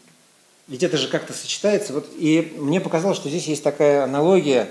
ведь 0.66 0.82
это 0.82 0.96
же 0.96 1.08
как-то 1.08 1.32
сочетается. 1.32 1.92
Вот, 1.92 2.08
и 2.16 2.52
мне 2.56 2.80
показалось, 2.80 3.16
что 3.16 3.28
здесь 3.28 3.46
есть 3.46 3.62
такая 3.62 4.04
аналогия, 4.04 4.68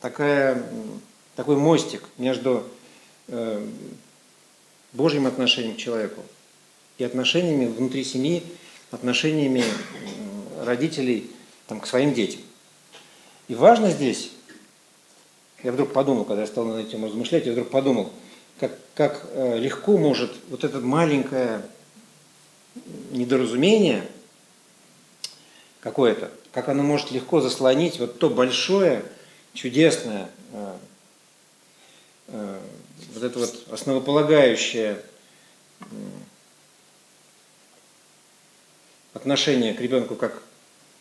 такая, 0.00 0.64
такой 1.36 1.56
мостик 1.56 2.02
между 2.18 2.66
э, 3.28 3.66
Божьим 4.92 5.26
отношением 5.26 5.76
к 5.76 5.78
человеку 5.78 6.22
и 6.98 7.04
отношениями 7.04 7.66
внутри 7.66 8.04
семьи, 8.04 8.42
отношениями 8.90 9.64
родителей 10.62 11.30
там, 11.66 11.80
к 11.80 11.86
своим 11.86 12.12
детям. 12.12 12.40
И 13.48 13.54
важно 13.54 13.90
здесь, 13.90 14.32
я 15.62 15.72
вдруг 15.72 15.92
подумал, 15.92 16.24
когда 16.24 16.42
я 16.42 16.46
стал 16.46 16.64
над 16.64 16.86
этим 16.86 17.04
размышлять, 17.04 17.46
я 17.46 17.52
вдруг 17.52 17.70
подумал, 17.70 18.12
как, 18.58 18.72
как 18.94 19.26
э, 19.32 19.58
легко 19.58 19.96
может 19.96 20.32
вот 20.48 20.64
это 20.64 20.80
маленькое 20.80 21.62
недоразумение 23.10 24.06
какое-то, 25.80 26.30
как 26.52 26.68
оно 26.68 26.82
может 26.82 27.10
легко 27.10 27.40
заслонить 27.40 27.98
вот 27.98 28.18
то 28.18 28.30
большое, 28.30 29.02
чудесное, 29.54 30.30
э, 30.52 30.76
э, 32.28 32.60
вот 33.14 33.22
это 33.22 33.38
вот 33.38 33.66
основополагающее 33.70 35.02
отношение 39.14 39.74
к 39.74 39.80
ребенку 39.80 40.14
как 40.14 40.42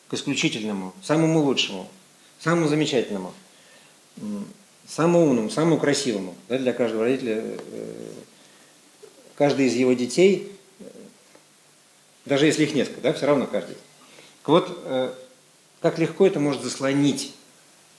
к 0.07 0.13
исключительному, 0.15 0.93
самому 1.03 1.43
лучшему, 1.43 1.87
самому 2.39 2.67
замечательному, 2.67 3.33
самому 4.87 5.23
умному, 5.23 5.49
самому 5.49 5.77
красивому 5.77 6.35
да, 6.47 6.57
для 6.57 6.73
каждого 6.73 7.03
родителя. 7.03 7.43
Э, 7.43 7.57
каждый 9.35 9.67
из 9.67 9.73
его 9.73 9.93
детей, 9.93 10.51
даже 12.25 12.45
если 12.45 12.63
их 12.63 12.73
несколько, 12.73 13.01
да, 13.01 13.13
все 13.13 13.25
равно 13.25 13.47
каждый. 13.47 13.77
Вот 14.45 14.81
э, 14.85 15.13
как 15.81 15.99
легко 15.99 16.25
это 16.27 16.39
может 16.39 16.63
заслонить, 16.63 17.33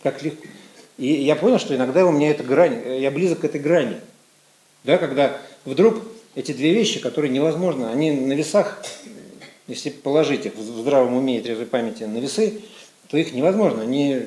как 0.02 0.22
легко. 0.22 0.46
И 0.98 1.06
я 1.06 1.36
понял, 1.36 1.58
что 1.58 1.74
иногда 1.74 2.04
у 2.04 2.12
меня 2.12 2.30
эта 2.30 2.42
грань, 2.42 2.82
э, 2.84 3.00
я 3.00 3.10
близок 3.10 3.40
к 3.40 3.44
этой 3.44 3.60
грани, 3.60 4.00
да, 4.84 4.98
когда 4.98 5.40
вдруг 5.64 6.02
эти 6.34 6.52
две 6.52 6.74
вещи, 6.74 7.00
которые 7.00 7.30
невозможно, 7.30 7.90
они 7.90 8.12
на 8.12 8.32
весах 8.32 8.82
если 9.70 9.90
положить 9.90 10.46
их 10.46 10.56
в 10.56 10.80
здравом 10.80 11.14
уме 11.14 11.38
и 11.38 11.40
трезвой 11.40 11.66
памяти 11.66 12.02
на 12.02 12.18
весы, 12.18 12.60
то 13.08 13.16
их 13.16 13.32
невозможно. 13.32 13.82
Они, 13.82 14.26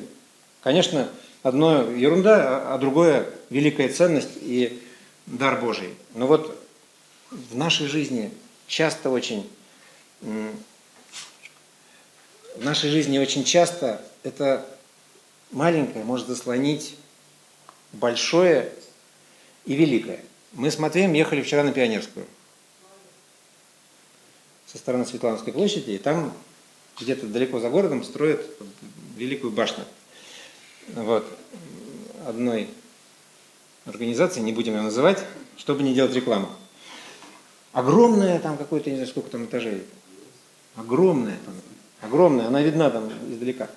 конечно, 0.61 1.09
одно 1.43 1.91
ерунда, 1.91 2.73
а, 2.73 2.77
другое 2.79 3.29
великая 3.49 3.89
ценность 3.89 4.31
и 4.41 4.81
дар 5.27 5.59
Божий. 5.59 5.93
Но 6.15 6.25
вот 6.25 6.57
в 7.29 7.55
нашей 7.55 7.87
жизни 7.87 8.31
часто 8.67 9.09
очень, 9.09 9.47
в 10.21 10.53
нашей 12.57 12.89
жизни 12.89 13.19
очень 13.19 13.43
часто 13.43 14.01
это 14.23 14.65
маленькое 15.51 16.03
может 16.03 16.27
заслонить 16.27 16.95
большое 17.91 18.71
и 19.65 19.75
великое. 19.75 20.23
Мы 20.53 20.71
с 20.71 20.79
Матвеем 20.79 21.13
ехали 21.13 21.41
вчера 21.41 21.63
на 21.63 21.71
Пионерскую 21.71 22.25
со 24.67 24.77
стороны 24.77 25.05
Светлановской 25.05 25.53
площади, 25.53 25.91
и 25.91 25.97
там 25.97 26.33
где-то 26.99 27.27
далеко 27.27 27.59
за 27.59 27.69
городом 27.69 28.03
строят 28.03 28.45
великую 29.15 29.51
башню. 29.51 29.83
Вот. 30.89 31.25
Одной 32.25 32.69
организации, 33.85 34.39
не 34.39 34.53
будем 34.53 34.75
ее 34.75 34.81
называть, 34.81 35.23
чтобы 35.57 35.83
не 35.83 35.93
делать 35.93 36.13
рекламу. 36.13 36.49
Огромная 37.71 38.39
там 38.39 38.57
какой-то, 38.57 38.89
не 38.89 38.97
знаю, 38.97 39.09
сколько 39.09 39.29
там 39.29 39.45
этажей. 39.45 39.83
Огромная 40.75 41.37
там. 41.45 41.55
Огромная, 42.01 42.47
она 42.47 42.61
видна 42.61 42.89
там 42.89 43.11
издалека. 43.31 43.69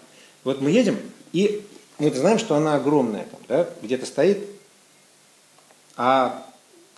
Вот 0.44 0.60
мы 0.60 0.70
едем, 0.70 0.98
и 1.32 1.64
мы 1.98 2.10
знаем, 2.12 2.38
что 2.38 2.56
она 2.56 2.74
огромная 2.74 3.24
там, 3.24 3.40
да, 3.48 3.68
где-то 3.82 4.04
стоит. 4.06 4.38
А 5.96 6.46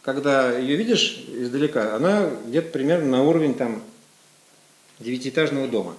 когда 0.02 0.56
ее 0.56 0.76
видишь 0.76 1.24
издалека, 1.28 1.94
она 1.94 2.30
где-то 2.46 2.70
примерно 2.70 3.18
на 3.18 3.22
уровень 3.22 3.54
там 3.54 3.82
девятиэтажного 4.98 5.68
дома. 5.68 5.96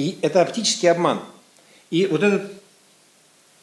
И 0.00 0.18
это 0.22 0.40
оптический 0.40 0.90
обман. 0.90 1.20
И 1.90 2.06
вот 2.06 2.22
этот, 2.22 2.50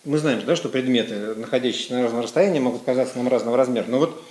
мы 0.06 0.18
знаем, 0.18 0.46
да, 0.46 0.56
что 0.56 0.70
предметы, 0.70 1.36
находящиеся 1.36 1.94
на 1.94 2.04
разном 2.04 2.22
расстоянии, 2.22 2.60
могут 2.60 2.84
казаться 2.84 3.18
нам 3.18 3.28
разного 3.28 3.58
размера. 3.58 3.86
Но 3.88 4.00
вот, 4.00 4.24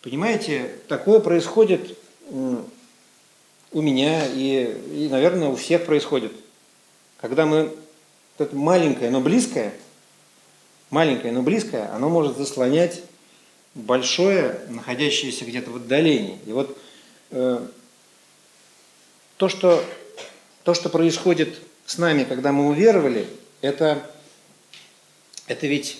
понимаете, 0.00 0.70
такое 0.88 1.20
происходит 1.20 1.98
у 2.30 3.80
меня 3.80 4.26
и, 4.26 4.76
и, 4.94 5.08
наверное, 5.10 5.48
у 5.48 5.56
всех 5.56 5.84
происходит. 5.84 6.32
Когда 7.20 7.46
мы, 7.46 7.64
вот 8.38 8.46
это 8.46 8.56
маленькое, 8.56 9.10
но 9.10 9.20
близкое– 9.20 9.72
маленькое, 10.92 11.32
но 11.32 11.42
близкое, 11.42 11.90
оно 11.92 12.08
может 12.08 12.36
заслонять 12.36 13.02
большое, 13.74 14.60
находящееся 14.68 15.44
где-то 15.44 15.70
в 15.70 15.76
отдалении. 15.76 16.38
И 16.46 16.52
вот 16.52 16.78
э, 17.30 17.66
то, 19.38 19.48
что, 19.48 19.82
то, 20.64 20.74
что 20.74 20.88
происходит 20.88 21.58
с 21.86 21.98
нами, 21.98 22.24
когда 22.24 22.52
мы 22.52 22.68
уверовали, 22.68 23.26
это, 23.60 24.08
это 25.46 25.66
ведь 25.66 25.98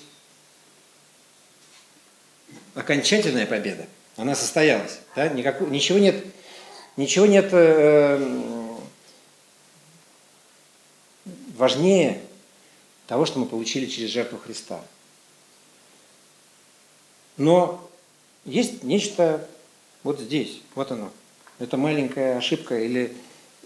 окончательная 2.75 3.47
победа. 3.47 3.87
Она 4.17 4.35
состоялась. 4.35 5.01
Да? 5.17 5.29
Никак, 5.29 5.61
ничего 5.63 5.99
нет, 5.99 6.25
ничего 6.97 7.27
нет 7.27 7.49
э, 7.53 8.79
важнее 11.57 12.21
того, 13.07 13.27
что 13.27 13.39
мы 13.39 13.47
получили 13.47 13.87
через 13.87 14.11
жертву 14.11 14.39
Христа. 14.39 14.83
Но 17.37 17.91
есть 18.45 18.83
нечто 18.83 19.49
вот 20.03 20.21
здесь, 20.21 20.61
вот 20.75 20.91
оно. 20.93 21.11
Это 21.59 21.77
маленькая 21.77 22.37
ошибка 22.37 22.79
или, 22.79 23.15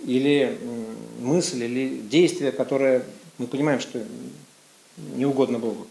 или 0.04 0.59
мысль, 1.20 1.64
или 1.64 1.98
действие, 2.00 2.52
которое 2.52 3.04
мы 3.38 3.46
понимаем, 3.46 3.80
что 3.80 4.04
не 4.96 5.26
угодно 5.26 5.59
Богу. 5.59 5.87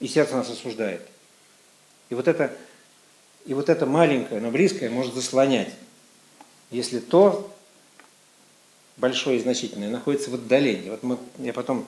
И 0.00 0.08
сердце 0.08 0.36
нас 0.36 0.50
осуждает. 0.50 1.02
И 2.10 2.14
вот 2.14 2.28
это, 2.28 2.56
и 3.46 3.54
вот 3.54 3.68
это 3.68 3.86
маленькое, 3.86 4.40
но 4.40 4.50
близкое 4.50 4.90
может 4.90 5.14
заслонять, 5.14 5.72
если 6.70 6.98
то 6.98 7.54
большое 8.96 9.38
и 9.38 9.42
значительное 9.42 9.90
находится 9.90 10.30
в 10.30 10.34
отдалении. 10.34 10.90
Вот 10.90 11.02
мы, 11.02 11.18
я 11.38 11.52
потом 11.52 11.86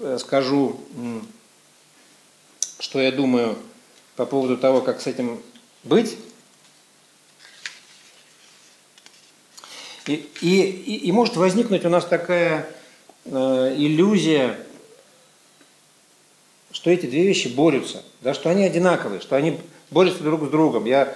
Э, 0.00 0.18
скажу, 0.18 0.78
что 2.78 3.00
я 3.00 3.12
думаю 3.12 3.56
по 4.16 4.26
поводу 4.26 4.56
того, 4.56 4.80
как 4.80 5.00
с 5.00 5.06
этим 5.06 5.40
быть. 5.82 6.16
И, 10.06 10.28
и, 10.42 10.96
и, 10.96 11.12
может 11.12 11.36
возникнуть 11.36 11.84
у 11.84 11.88
нас 11.88 12.04
такая 12.04 12.68
э, 13.24 13.74
иллюзия, 13.76 14.58
что 16.72 16.90
эти 16.90 17.06
две 17.06 17.24
вещи 17.24 17.48
борются, 17.48 18.02
да, 18.20 18.34
что 18.34 18.50
они 18.50 18.64
одинаковые, 18.64 19.20
что 19.20 19.36
они 19.36 19.58
борются 19.90 20.22
друг 20.22 20.44
с 20.44 20.50
другом. 20.50 20.84
Я 20.84 21.14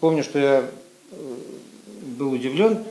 помню, 0.00 0.24
что 0.24 0.38
я 0.38 0.70
э, 1.10 1.34
был 2.16 2.32
удивлен 2.32 2.84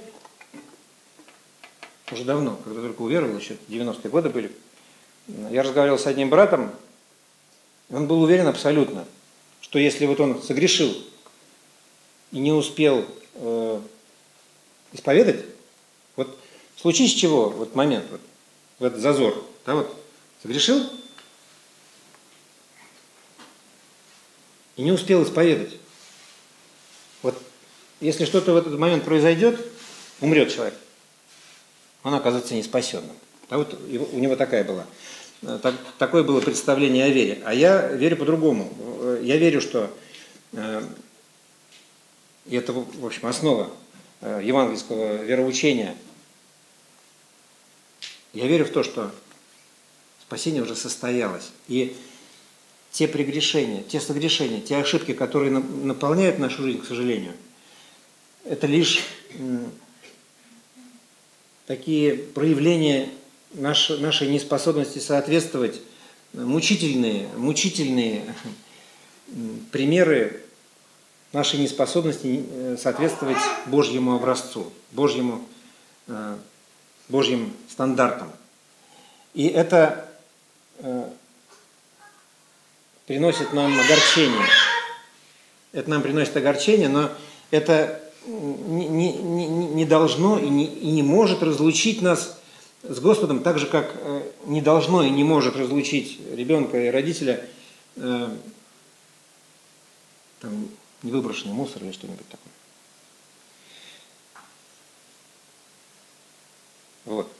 уже 2.12 2.26
давно, 2.26 2.58
когда 2.63 2.82
только 2.82 3.02
уверовал, 3.02 3.38
еще 3.38 3.58
90-е 3.69 4.10
годы 4.12 4.30
были, 4.30 4.52
я 5.50 5.63
разговаривал 5.63 5.98
с 5.98 6.06
одним 6.06 6.30
братом, 6.30 6.72
он 7.89 8.08
был 8.08 8.22
уверен 8.22 8.48
абсолютно, 8.48 9.06
что 9.62 9.80
если 9.80 10.06
вот 10.06 10.19
он 10.19 10.41
согрешил 10.41 10.96
и 12.32 12.39
не 12.39 12.52
успел 12.52 13.06
э, 13.36 13.82
исповедать, 14.94 15.46
вот 16.16 16.38
в 16.76 16.82
случае 16.82 17.08
с 17.08 17.12
чего, 17.12 17.50
вот 17.50 17.76
момент, 17.76 18.06
вот, 18.10 18.22
в 18.80 18.84
этот 18.84 19.02
зазор, 19.02 19.44
да, 19.66 19.76
вот, 19.76 19.96
согрешил 20.42 20.90
и 24.76 24.84
не 24.84 24.92
успел 24.92 25.24
исповедать. 25.24 25.78
Вот 27.22 27.42
если 28.00 28.26
что-то 28.26 28.54
в 28.54 28.58
этот 28.58 28.78
момент 28.78 29.04
произойдет, 29.04 29.60
умрет 30.20 30.54
человек, 30.54 30.76
он 32.04 32.14
оказывается 32.14 32.54
не 32.54 32.64
спасенным. 32.64 33.16
А 33.50 33.58
вот 33.58 33.74
у 33.74 34.20
него 34.20 34.36
такая 34.36 34.64
была. 34.64 34.86
Так, 35.62 35.76
такое 35.98 36.24
было 36.24 36.40
представление 36.40 37.06
о 37.06 37.10
вере. 37.10 37.42
А 37.46 37.54
я 37.54 37.88
верю 37.88 38.18
по-другому. 38.18 39.20
Я 39.22 39.38
верю, 39.38 39.62
что 39.62 39.90
э, 40.54 40.84
это, 42.50 42.74
в 42.74 43.06
общем, 43.06 43.28
основа 43.28 43.70
евангельского 44.24 45.24
вероучения. 45.24 45.96
Я 48.34 48.48
верю 48.48 48.66
в 48.66 48.72
то, 48.72 48.84
что 48.84 49.12
спасение 50.22 50.64
уже 50.64 50.76
состоялось. 50.76 51.52
И 51.68 51.96
те 52.92 53.08
прегрешения, 53.08 53.84
те 53.84 54.00
согрешения, 54.00 54.62
те 54.62 54.78
ошибки, 54.78 55.14
которые 55.14 55.52
наполняют 55.52 56.40
нашу 56.40 56.64
жизнь, 56.64 56.82
к 56.82 56.86
сожалению, 56.86 57.34
это 58.46 58.68
лишь 58.68 59.04
такие 61.66 62.16
проявления 62.16 63.10
наш, 63.54 63.90
нашей 63.90 64.28
неспособности 64.30 65.00
соответствовать, 65.00 65.82
мучительные, 66.34 67.28
мучительные 67.36 68.24
примеры 69.72 70.43
нашей 71.34 71.60
неспособности 71.60 72.46
э, 72.48 72.78
соответствовать 72.80 73.39
Божьему 73.65 74.15
образцу, 74.15 74.72
Божьему 74.91 75.41
э, 76.08 76.38
Божьим 77.10 77.52
стандартам. 77.69 78.32
И 79.34 79.48
это 79.48 80.08
э, 80.78 81.10
приносит 83.08 83.52
нам 83.52 83.78
огорчение. 83.80 84.48
Это 85.72 85.89
нам 85.89 86.04
приносит 86.04 86.38
огорчение, 86.38 86.88
но 86.88 87.10
это 87.50 88.00
не, 88.28 88.88
не, 88.88 89.48
не, 89.48 89.86
должно 89.86 90.38
и 90.38 90.48
не, 90.48 90.65
и 90.65 90.91
не 90.91 91.02
может 91.02 91.41
разлучить 91.41 92.04
нас 92.04 92.39
с 92.84 93.00
Господом, 93.00 93.41
так 93.41 93.58
же, 93.58 93.65
как 93.65 93.91
не 94.46 94.62
должно 94.62 95.02
и 95.02 95.10
не 95.10 95.24
может 95.24 95.56
разлучить 95.56 96.19
ребенка 96.32 96.80
и 96.80 96.89
родителя 96.89 97.43
там, 97.96 98.38
невыброшенный 101.04 101.54
мусор 101.54 101.84
или 101.84 101.92
что-нибудь 101.92 102.28
такое. 102.28 102.54
Вот. 107.06 107.32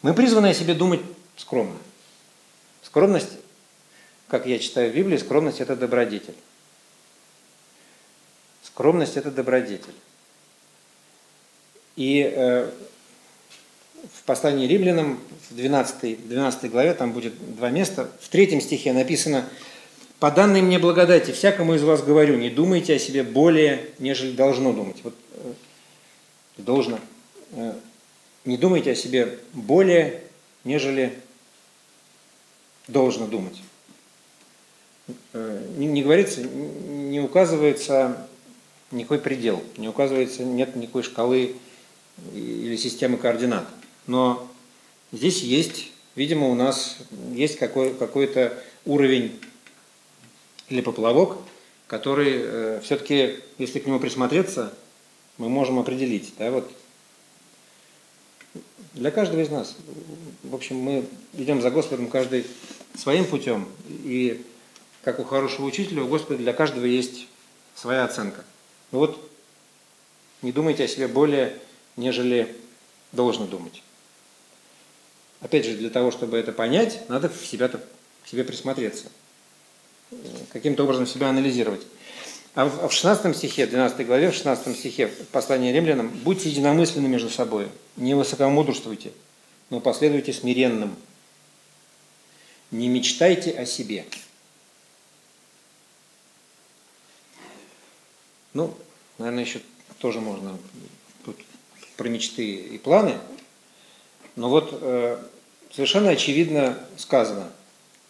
Мы 0.00 0.14
призваны 0.14 0.48
о 0.48 0.54
себе 0.54 0.74
думать 0.74 1.00
скромно. 1.36 1.78
Скромность, 2.82 3.30
как 4.28 4.46
я 4.46 4.58
читаю 4.58 4.90
в 4.90 4.94
Библии, 4.94 5.16
скромность– 5.16 5.60
это 5.60 5.76
добродетель. 5.76 6.34
Скромность– 8.62 9.16
это 9.18 9.30
добродетель. 9.30 9.94
И 11.96 12.22
э, 12.34 12.70
в 14.14 14.22
послании 14.24 14.66
римлянам, 14.66 15.20
в 15.50 15.54
12, 15.54 16.28
12 16.28 16.70
главе, 16.70 16.94
там 16.94 17.12
будет 17.12 17.54
два 17.54 17.70
места, 17.70 18.10
в 18.20 18.28
третьем 18.28 18.60
стихе 18.60 18.92
написано 18.92 19.48
«По 20.22 20.30
данной 20.30 20.62
мне 20.62 20.78
благодати 20.78 21.32
всякому 21.32 21.74
из 21.74 21.82
вас 21.82 22.00
говорю, 22.00 22.36
не 22.36 22.48
думайте 22.48 22.94
о 22.94 22.98
себе 23.00 23.24
более, 23.24 23.88
нежели 23.98 24.30
должно 24.30 24.72
думать». 24.72 24.98
Вот 25.02 25.14
э, 25.32 25.52
должно. 26.58 27.00
Э, 27.50 27.74
не 28.44 28.56
думайте 28.56 28.92
о 28.92 28.94
себе 28.94 29.40
более, 29.52 30.22
нежели 30.62 31.18
должно 32.86 33.26
думать. 33.26 33.60
Э, 35.32 35.66
не, 35.76 35.86
не 35.86 36.04
говорится, 36.04 36.40
не 36.42 37.18
указывается 37.18 38.28
никакой 38.92 39.18
предел, 39.18 39.60
не 39.76 39.88
указывается, 39.88 40.44
нет 40.44 40.76
никакой 40.76 41.02
шкалы 41.02 41.56
или 42.32 42.76
системы 42.76 43.16
координат. 43.16 43.66
Но 44.06 44.48
здесь 45.10 45.42
есть, 45.42 45.90
видимо, 46.14 46.46
у 46.46 46.54
нас 46.54 46.98
есть 47.32 47.58
какой, 47.58 47.92
какой-то 47.92 48.56
уровень 48.84 49.40
или 50.68 50.80
поплавок, 50.80 51.38
который 51.86 52.32
э, 52.34 52.80
все-таки, 52.82 53.40
если 53.58 53.78
к 53.78 53.86
нему 53.86 54.00
присмотреться, 54.00 54.72
мы 55.38 55.48
можем 55.48 55.78
определить. 55.78 56.32
Да, 56.38 56.50
вот 56.50 56.70
для 58.94 59.10
каждого 59.10 59.40
из 59.40 59.50
нас. 59.50 59.76
В 60.42 60.54
общем, 60.54 60.76
мы 60.76 61.06
идем 61.34 61.62
за 61.62 61.70
Господом 61.70 62.08
каждый 62.08 62.46
своим 62.94 63.24
путем. 63.24 63.68
И 63.88 64.44
как 65.02 65.18
у 65.18 65.24
хорошего 65.24 65.66
учителя, 65.66 66.02
у 66.02 66.08
Господа 66.08 66.38
для 66.38 66.52
каждого 66.52 66.84
есть 66.84 67.26
своя 67.74 68.04
оценка. 68.04 68.44
Ну 68.90 68.98
вот, 68.98 69.30
не 70.42 70.52
думайте 70.52 70.84
о 70.84 70.88
себе 70.88 71.08
более, 71.08 71.58
нежели 71.96 72.54
должно 73.12 73.46
думать. 73.46 73.82
Опять 75.40 75.64
же, 75.64 75.76
для 75.76 75.90
того, 75.90 76.10
чтобы 76.10 76.36
это 76.36 76.52
понять, 76.52 77.08
надо 77.08 77.28
в 77.28 77.46
себя 77.46 77.66
-то, 77.66 77.80
к 78.24 78.28
себе 78.28 78.44
присмотреться. 78.44 79.10
Каким-то 80.52 80.84
образом 80.84 81.06
себя 81.06 81.28
анализировать. 81.28 81.82
А 82.54 82.66
в 82.66 82.92
16 82.92 83.34
стихе, 83.36 83.66
12 83.66 84.06
главе, 84.06 84.30
в 84.30 84.34
16 84.34 84.76
стихе 84.76 85.08
послания 85.32 85.72
римлянам, 85.72 86.08
«Будьте 86.08 86.50
единомысленны 86.50 87.08
между 87.08 87.30
собой, 87.30 87.68
не 87.96 88.14
высокомудрствуйте, 88.14 89.12
но 89.70 89.80
последуйте 89.80 90.34
смиренным. 90.34 90.94
Не 92.70 92.88
мечтайте 92.88 93.52
о 93.52 93.64
себе». 93.64 94.04
Ну, 98.52 98.76
наверное, 99.16 99.44
еще 99.44 99.62
тоже 99.98 100.20
можно 100.20 100.58
тут 101.24 101.38
про 101.96 102.08
мечты 102.08 102.54
и 102.54 102.76
планы. 102.76 103.18
Но 104.36 104.50
вот 104.50 104.78
э, 104.80 105.22
совершенно 105.72 106.10
очевидно 106.10 106.78
сказано, 106.98 107.50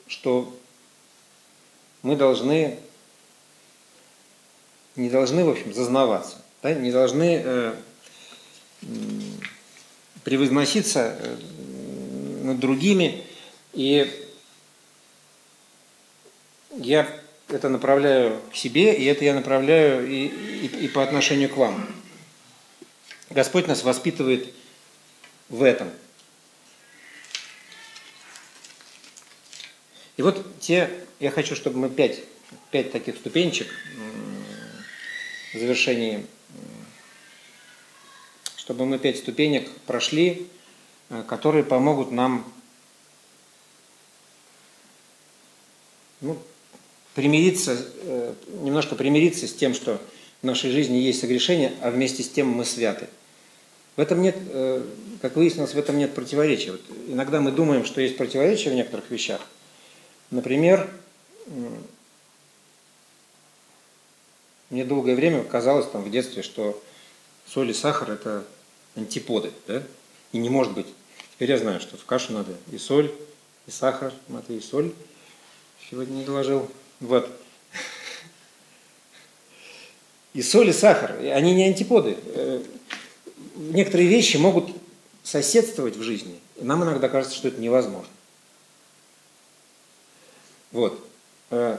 что 0.08 0.52
мы 2.02 2.16
должны, 2.16 2.78
не 4.96 5.08
должны, 5.08 5.44
в 5.44 5.50
общем, 5.50 5.72
зазнаваться, 5.72 6.36
да, 6.62 6.74
не 6.74 6.90
должны 6.90 7.42
э, 7.44 7.74
превозноситься 10.24 11.16
э, 11.18 11.36
над 12.42 12.58
другими. 12.58 13.24
И 13.72 14.10
я 16.76 17.08
это 17.48 17.68
направляю 17.68 18.40
к 18.52 18.56
себе, 18.56 18.94
и 18.94 19.04
это 19.04 19.24
я 19.24 19.34
направляю 19.34 20.08
и, 20.08 20.26
и, 20.26 20.66
и 20.84 20.88
по 20.88 21.02
отношению 21.02 21.48
к 21.48 21.56
вам. 21.56 21.88
Господь 23.30 23.66
нас 23.66 23.82
воспитывает 23.82 24.52
в 25.48 25.62
этом. 25.62 25.90
И 30.22 30.24
вот 30.24 30.60
те, 30.60 30.88
я 31.18 31.32
хочу, 31.32 31.56
чтобы 31.56 31.80
мы 31.80 31.90
пять, 31.90 32.20
пять 32.70 32.92
таких 32.92 33.16
ступенчик 33.16 33.66
в 35.52 35.58
завершении, 35.58 36.24
чтобы 38.54 38.86
мы 38.86 39.00
пять 39.00 39.18
ступенек 39.18 39.68
прошли, 39.84 40.46
э, 41.10 41.24
которые 41.26 41.64
помогут 41.64 42.12
нам 42.12 42.44
ну, 46.20 46.38
примириться, 47.16 47.84
э, 48.04 48.34
немножко 48.60 48.94
примириться 48.94 49.48
с 49.48 49.52
тем, 49.52 49.74
что 49.74 50.00
в 50.40 50.46
нашей 50.46 50.70
жизни 50.70 50.98
есть 50.98 51.18
согрешение, 51.18 51.72
а 51.80 51.90
вместе 51.90 52.22
с 52.22 52.28
тем 52.28 52.46
мы 52.46 52.64
святы. 52.64 53.08
В 53.96 54.00
этом 54.00 54.22
нет, 54.22 54.36
э, 54.38 54.84
как 55.20 55.34
выяснилось, 55.34 55.74
в 55.74 55.78
этом 55.78 55.98
нет 55.98 56.14
противоречия. 56.14 56.70
Вот 56.70 56.82
иногда 57.08 57.40
мы 57.40 57.50
думаем, 57.50 57.84
что 57.84 58.00
есть 58.00 58.16
противоречия 58.16 58.70
в 58.70 58.74
некоторых 58.74 59.10
вещах. 59.10 59.40
Например, 60.32 60.88
мне 64.70 64.84
долгое 64.86 65.14
время 65.14 65.44
казалось 65.44 65.86
там 65.90 66.02
в 66.02 66.10
детстве, 66.10 66.42
что 66.42 66.82
соль 67.46 67.70
и 67.70 67.74
сахар– 67.74 68.10
это 68.12 68.42
антиподы, 68.96 69.52
да? 69.68 69.82
И 70.32 70.38
не 70.38 70.48
может 70.48 70.72
быть. 70.72 70.86
Теперь 71.34 71.50
я 71.50 71.58
знаю, 71.58 71.80
что 71.80 71.98
в 71.98 72.06
кашу 72.06 72.32
надо 72.32 72.56
и 72.72 72.78
соль, 72.78 73.14
и 73.66 73.70
сахар, 73.70 74.14
Матвей, 74.28 74.62
соль. 74.62 74.94
Сегодня 75.90 76.14
не 76.14 76.24
доложил. 76.24 76.66
Вот. 77.00 77.30
И 80.32 80.40
соль, 80.40 80.70
и 80.70 80.72
сахар, 80.72 81.18
они 81.18 81.54
не 81.54 81.66
антиподы. 81.66 82.16
Э, 82.24 82.62
некоторые 83.56 84.08
вещи 84.08 84.38
могут 84.38 84.74
соседствовать 85.22 85.96
в 85.96 86.02
жизни. 86.02 86.40
Нам 86.58 86.84
иногда 86.84 87.10
кажется, 87.10 87.36
что 87.36 87.48
это 87.48 87.60
невозможно. 87.60 88.08
Вот. 90.72 91.06
Э, 91.50 91.78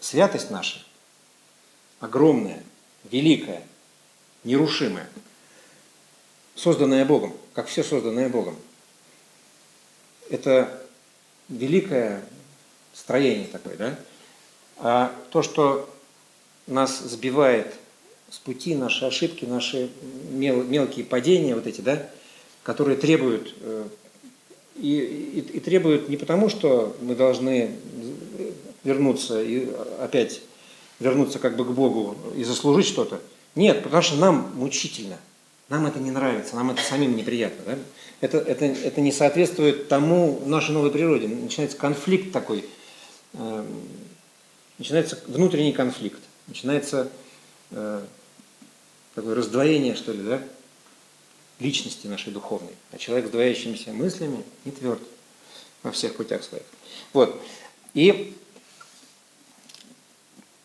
святость 0.00 0.50
наша 0.50 0.80
огромная, 2.00 2.62
великая, 3.10 3.62
нерушимая, 4.42 5.08
созданная 6.56 7.04
Богом, 7.04 7.32
как 7.54 7.68
все 7.68 7.84
созданное 7.84 8.28
Богом. 8.28 8.56
Это 10.28 10.82
великое 11.48 12.24
строение 12.92 13.46
такое, 13.46 13.76
да? 13.76 13.98
А 14.78 15.14
то, 15.30 15.42
что 15.42 15.88
нас 16.66 16.98
сбивает 16.98 17.72
с 18.30 18.38
пути, 18.38 18.74
наши 18.74 19.04
ошибки, 19.04 19.44
наши 19.44 19.90
мел, 20.30 20.64
мелкие 20.64 21.04
падения, 21.04 21.54
вот 21.54 21.66
эти, 21.68 21.82
да, 21.82 22.10
которые 22.64 22.96
требуют 22.96 23.54
э, 23.60 23.88
и, 24.76 24.98
и, 25.34 25.56
и 25.56 25.60
требуют 25.60 26.08
не 26.08 26.16
потому, 26.16 26.48
что 26.48 26.96
мы 27.00 27.14
должны 27.14 27.72
вернуться 28.84 29.42
и 29.42 29.68
опять 30.00 30.42
вернуться 30.98 31.38
как 31.38 31.56
бы 31.56 31.64
к 31.64 31.70
Богу 31.70 32.16
и 32.36 32.44
заслужить 32.44 32.86
что-то. 32.86 33.20
Нет, 33.54 33.82
потому 33.82 34.02
что 34.02 34.16
нам 34.16 34.52
мучительно. 34.54 35.18
Нам 35.68 35.86
это 35.86 35.98
не 35.98 36.10
нравится, 36.10 36.56
нам 36.56 36.70
это 36.70 36.82
самим 36.82 37.16
неприятно. 37.16 37.64
Да? 37.66 37.78
Это, 38.20 38.38
это, 38.38 38.64
это 38.64 39.00
не 39.00 39.12
соответствует 39.12 39.88
тому 39.88 40.42
нашей 40.46 40.72
новой 40.72 40.90
природе. 40.90 41.28
Начинается 41.28 41.76
конфликт 41.76 42.32
такой– 42.32 42.64
Эм, 43.34 43.88
начинается 44.78 45.18
внутренний 45.26 45.72
конфликт, 45.72 46.20
начинается 46.48 47.10
э, 47.70 48.04
такое 49.14 49.34
раздвоение, 49.34 49.94
что 49.94 50.12
ли, 50.12 50.22
да, 50.22 50.42
личности 51.62 52.06
нашей 52.06 52.32
духовной. 52.32 52.74
А 52.90 52.98
человек 52.98 53.28
с 53.28 53.30
двоящимися 53.30 53.92
мыслями 53.92 54.44
не 54.64 54.72
тверд 54.72 55.00
во 55.82 55.92
всех 55.92 56.16
путях 56.16 56.42
своих. 56.44 56.64
Вот. 57.12 57.40
И 57.94 58.36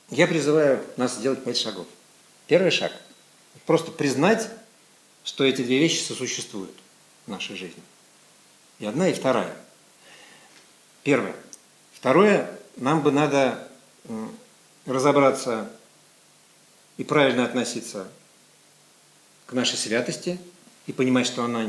я 0.09 0.27
призываю 0.27 0.83
нас 0.97 1.15
сделать 1.15 1.43
пять 1.43 1.57
шагов. 1.57 1.85
Первый 2.47 2.71
шаг. 2.71 2.91
просто 3.65 3.91
признать, 3.91 4.49
что 5.23 5.43
эти 5.43 5.61
две 5.61 5.79
вещи 5.79 6.01
сосуществуют 6.01 6.75
в 7.25 7.29
нашей 7.29 7.57
жизни. 7.57 7.83
И 8.79 8.85
одна, 8.85 9.09
и 9.09 9.13
вторая. 9.13 9.55
Первое. 11.03 11.35
Второе, 11.93 12.49
нам 12.77 13.01
бы 13.01 13.11
надо 13.11 13.67
разобраться 14.85 15.69
и 16.95 17.03
правильно 17.03 17.43
относиться 17.43 18.07
к 19.45 19.53
нашей 19.53 19.77
святости 19.77 20.39
и 20.87 20.93
понимать, 20.93 21.27
что 21.27 21.43
она 21.43 21.65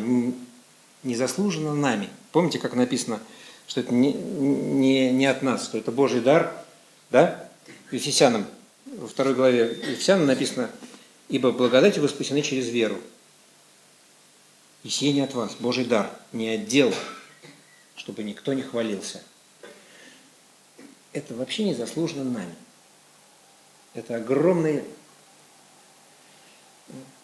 не 1.03 1.15
заслужена 1.15 1.75
нами. 1.75 2.09
Помните, 2.33 2.59
как 2.59 2.75
написано, 2.75 3.21
что 3.67 3.81
это 3.81 3.93
не, 3.93 4.13
не, 4.13 5.11
не 5.11 5.27
от 5.27 5.43
нас, 5.43 5.65
что 5.65 5.77
это 5.77 5.93
Божий 5.93 6.21
дар, 6.21 6.53
да? 7.11 7.49
Ефесянам, 7.91 8.47
во 8.87 9.09
второй 9.09 9.35
главе 9.35 9.79
Ефесянам 9.87 10.27
написано, 10.27 10.71
«Ибо 11.29 11.53
благодатью 11.53 12.03
вы 12.03 12.09
спасены 12.09 12.43
через 12.43 12.69
веру». 12.69 12.99
И 14.85 14.89
сие 14.89 15.13
не 15.13 15.21
от 15.21 15.35
вас, 15.35 15.57
Божий 15.59 15.85
дар, 15.85 16.11
не 16.33 16.49
отдел, 16.49 16.95
чтобы 17.97 18.23
никто 18.23 18.53
не 18.53 18.63
хвалился. 18.63 19.23
Это 21.13 21.35
вообще 21.35 21.65
не 21.65 21.75
заслужено 21.75 22.25
нами. 22.25 22.55
Это 23.95 24.17
огромный 24.17 24.85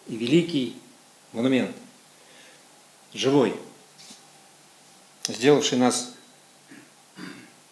и 0.07 0.15
великий 0.15 0.75
монумент, 1.31 1.75
живой, 3.15 3.55
сделавший 5.27 5.77
нас 5.77 6.13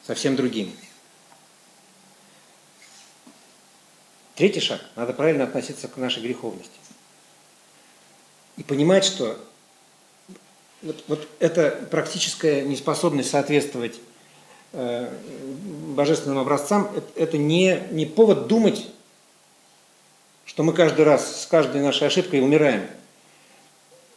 совсем 0.07 0.35
другими. 0.35 0.73
Третий 4.35 4.61
шаг. 4.61 4.81
Надо 4.95 5.13
правильно 5.13 5.43
относиться 5.43 5.87
к 5.87 5.97
нашей 5.97 6.23
греховности. 6.23 6.71
И 8.57 8.63
понимать, 8.63 9.03
что 9.05 9.37
вот, 10.81 11.03
вот 11.07 11.27
эта 11.39 11.87
практическая 11.91 12.63
неспособность 12.63 13.29
соответствовать 13.29 13.99
э, 14.71 15.13
божественным 15.95 16.39
образцам, 16.39 16.91
это, 16.95 17.07
это 17.15 17.37
не, 17.37 17.87
не 17.91 18.05
повод 18.05 18.47
думать, 18.47 18.87
что 20.45 20.63
мы 20.63 20.73
каждый 20.73 21.05
раз 21.05 21.43
с 21.43 21.45
каждой 21.45 21.81
нашей 21.81 22.07
ошибкой 22.07 22.41
умираем. 22.41 22.87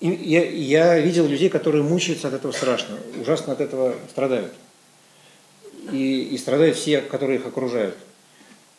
И 0.01 0.09
я, 0.09 0.45
я 0.45 0.99
видел 0.99 1.27
людей, 1.27 1.49
которые 1.49 1.83
мучаются 1.83 2.29
от 2.29 2.35
этого 2.35 2.53
страшно, 2.53 2.99
ужасно 3.21 3.53
от 3.55 3.61
этого 3.61 3.95
страдают. 4.11 4.53
И, 5.93 6.23
и 6.33 6.39
страдают 6.39 6.77
все, 6.77 7.01
которые 7.01 7.39
их 7.39 7.47
окружают. 7.47 7.97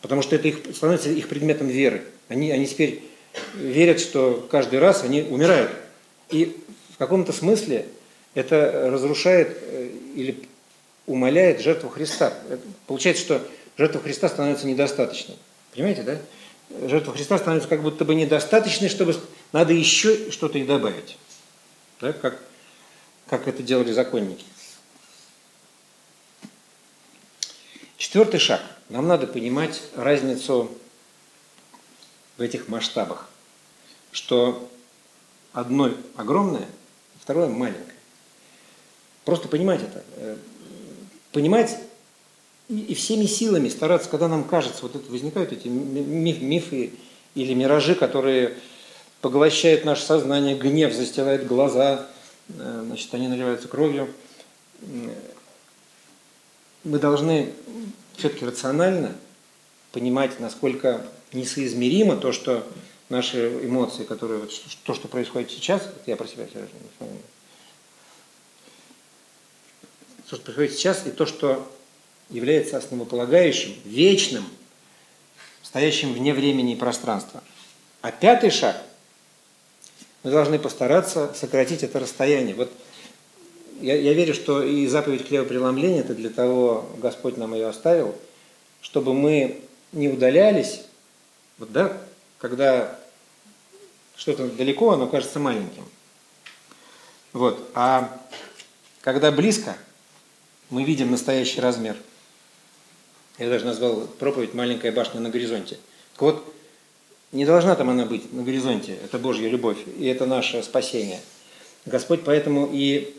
Потому 0.01 0.21
что 0.21 0.36
это 0.36 0.47
их, 0.47 0.60
становится 0.75 1.10
их 1.10 1.27
предметом 1.27 1.67
веры. 1.67 2.03
Они, 2.27 2.51
они 2.51 2.67
теперь 2.67 3.01
верят, 3.56 3.99
что 3.99 4.47
каждый 4.51 4.80
раз 4.80 5.03
они 5.03 5.23
умирают. 5.23 5.71
И 6.30 6.58
в 6.93 6.97
каком-то 6.97 7.32
смысле 7.34 7.86
это 8.34 8.89
разрушает 8.91 9.58
э, 9.62 9.89
или 10.15 10.47
умаляет 11.08 11.62
жертву 11.62 11.89
Христа. 11.89 12.34
Получается, 12.86 13.23
что 13.23 13.41
жертва 13.77 14.01
Христа 14.01 14.27
становится 14.30 14.67
недостаточной. 14.67 15.36
Понимаете, 15.73 16.03
да? 16.03 16.17
Жертва 16.88 17.13
Христа 17.13 17.38
становится 17.38 17.69
как 17.69 17.82
будто 17.82 18.03
бы 18.03 18.13
недостаточной, 18.13 18.89
чтобы 18.89 19.15
надо 19.52 19.74
еще 19.74 20.32
что-то 20.32 20.58
и 20.58 20.66
добавить. 20.66 21.18
Да? 22.02 22.14
Как, 22.14 22.42
как 23.28 23.48
это 23.48 23.64
делали 23.64 23.92
законники. 23.92 24.46
Четвертый 27.98 28.40
шаг. 28.40 28.62
Нам 28.90 29.08
надо 29.08 29.28
понимать 29.28 29.82
разницу 29.96 30.72
в 32.38 32.42
этих 32.42 32.68
масштабах. 32.68 33.28
Что 34.12 34.70
одно 35.54 35.92
огромное, 36.16 36.68
второе 37.20 37.50
маленькое. 37.50 37.96
Просто 39.26 39.48
понимать 39.48 39.82
это. 39.82 40.04
Э, 40.16 40.38
понимать 41.32 41.78
и 42.70 42.94
всеми 42.94 43.26
силами 43.26 43.70
стараться, 43.70 44.10
когда 44.10 44.28
нам 44.28 44.44
кажется, 44.44 44.84
вот 44.84 44.96
это 44.96 45.10
возникают 45.10 45.54
эти 45.54 45.68
мифы 45.68 46.92
или 47.34 47.54
миражи, 47.54 47.96
которые 47.96 48.58
поглощают 49.21 49.86
наше 49.86 50.03
сознание, 50.03 50.56
гнев 50.56 50.93
застилает 50.93 51.47
глаза, 51.47 52.08
э, 52.49 52.84
значит, 52.86 53.13
они 53.13 53.27
наливаются 53.27 53.67
кровью. 53.67 54.13
Мы 56.84 56.99
должны 56.99 57.53
все-таки 58.15 58.45
рационально 58.45 59.15
понимать, 59.91 60.39
насколько 60.39 61.06
несоизмеримо 61.34 62.17
то, 62.17 62.32
что 62.32 62.65
наши 63.10 63.47
эмоции, 63.63 64.03
которые, 64.03 64.47
то, 64.84 64.93
что 64.93 65.08
происходит 65.08 65.51
сейчас, 65.51 65.82
я 66.06 66.15
про 66.15 66.27
себя 66.27 66.45
все 66.47 66.67
то, 70.30 70.36
что 70.36 70.43
происходит 70.43 70.73
сейчас, 70.73 71.08
и 71.08 71.12
то, 71.12 71.25
что 71.25 71.71
является 72.30 72.77
основополагающим, 72.77 73.75
вечным, 73.86 74.45
стоящим 75.63 76.13
вне 76.13 76.34
времени 76.34 76.73
и 76.73 76.75
пространства. 76.75 77.41
А 78.01 78.12
пятый 78.12 78.51
шаг, 78.51 78.82
мы 80.28 80.32
должны 80.32 80.60
постараться 80.60 81.34
сократить 81.36 81.84
это 81.84 82.02
расстояние. 82.02 82.54
Вот 82.54 82.70
я, 83.80 83.96
я 83.96 84.12
верю, 84.12 84.34
что 84.34 84.62
и 84.62 84.86
заповедь 84.86 85.26
хлебопреломления, 85.26 86.02
это 86.02 86.13
для 86.13 86.30
того 86.30 86.86
Господь 86.98 87.38
нам 87.38 87.54
ее 87.54 87.68
оставил, 87.68 88.13
чтобы 88.82 89.13
мы 89.13 89.62
не 89.94 90.10
удалялись, 90.10 90.82
вот, 91.58 91.72
да, 91.72 91.98
когда 92.40 93.00
что-то 94.18 94.50
далеко, 94.50 94.92
оно 94.92 95.08
кажется 95.08 95.40
маленьким. 95.40 95.86
Вот. 97.32 97.66
А 97.74 98.22
когда 99.00 99.32
близко, 99.32 99.78
мы 100.70 100.84
видим 100.84 101.10
настоящий 101.10 101.62
размер. 101.62 101.96
Я 103.38 103.48
даже 103.48 103.63
назвал 103.63 104.02
проповедь 104.20 104.54
«Маленькая 104.54 104.92
башня 104.92 105.22
на 105.22 105.30
горизонте». 105.30 105.78
Так 106.16 106.22
вот, 106.22 106.54
не 107.32 107.46
должна 107.46 107.76
там 107.76 107.90
она 107.90 108.06
быть 108.06 108.32
на 108.34 108.44
горизонте. 108.44 108.98
Это 109.04 109.20
Божья 109.20 109.48
любовь, 109.50 109.78
и 109.98 110.06
это 110.06 110.26
наше 110.26 110.63
спасение. 110.63 111.20
Господь 111.86 112.22
поэтому 112.24 112.70
и 112.72 113.13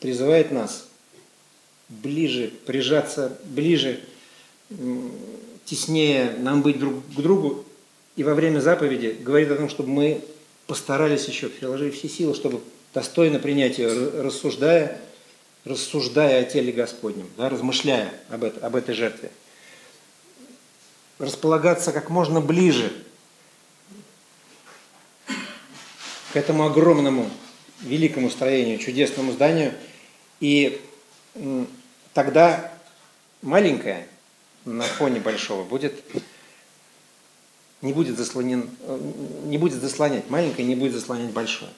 призывает 0.00 0.50
нас 0.50 0.86
ближе, 1.88 2.52
прижаться 2.66 3.38
ближе, 3.44 4.00
теснее 5.64 6.34
нам 6.38 6.62
быть 6.62 6.78
друг 6.78 7.04
к 7.06 7.20
другу. 7.20 7.64
И 8.16 8.22
во 8.22 8.34
время 8.34 8.60
заповеди 8.60 9.16
говорит 9.20 9.50
о 9.50 9.56
том, 9.56 9.68
чтобы 9.68 9.90
мы 9.90 10.20
постарались 10.66 11.26
еще, 11.26 11.48
приложили 11.48 11.90
все 11.90 12.08
силы, 12.08 12.34
чтобы 12.34 12.60
достойно 12.92 13.38
принять 13.38 13.78
ее, 13.78 13.88
рассуждая 14.20 15.00
рассуждая 15.64 16.42
о 16.42 16.44
теле 16.44 16.72
Господнем, 16.72 17.28
да, 17.36 17.48
размышляя 17.48 18.12
об, 18.28 18.44
это, 18.44 18.64
об 18.66 18.76
этой 18.76 18.94
жертве. 18.94 19.30
Располагаться 21.18 21.92
как 21.92 22.10
можно 22.10 22.40
ближе 22.40 22.92
к 26.34 26.36
этому 26.36 26.66
огромному, 26.66 27.30
великому 27.80 28.28
строению, 28.28 28.78
чудесному 28.78 29.30
зданию. 29.30 29.72
И 30.40 30.80
тогда 32.12 32.72
маленькое 33.40 34.08
на 34.64 34.82
фоне 34.82 35.20
большого 35.20 35.62
будет 35.62 35.94
не 37.82 37.92
будет 37.92 38.18
заслонен, 38.18 38.68
не 39.44 39.58
будет 39.58 39.80
заслонять, 39.80 40.28
маленькое 40.28 40.66
не 40.66 40.74
будет 40.74 40.94
заслонять 40.94 41.30
большое. 41.30 41.70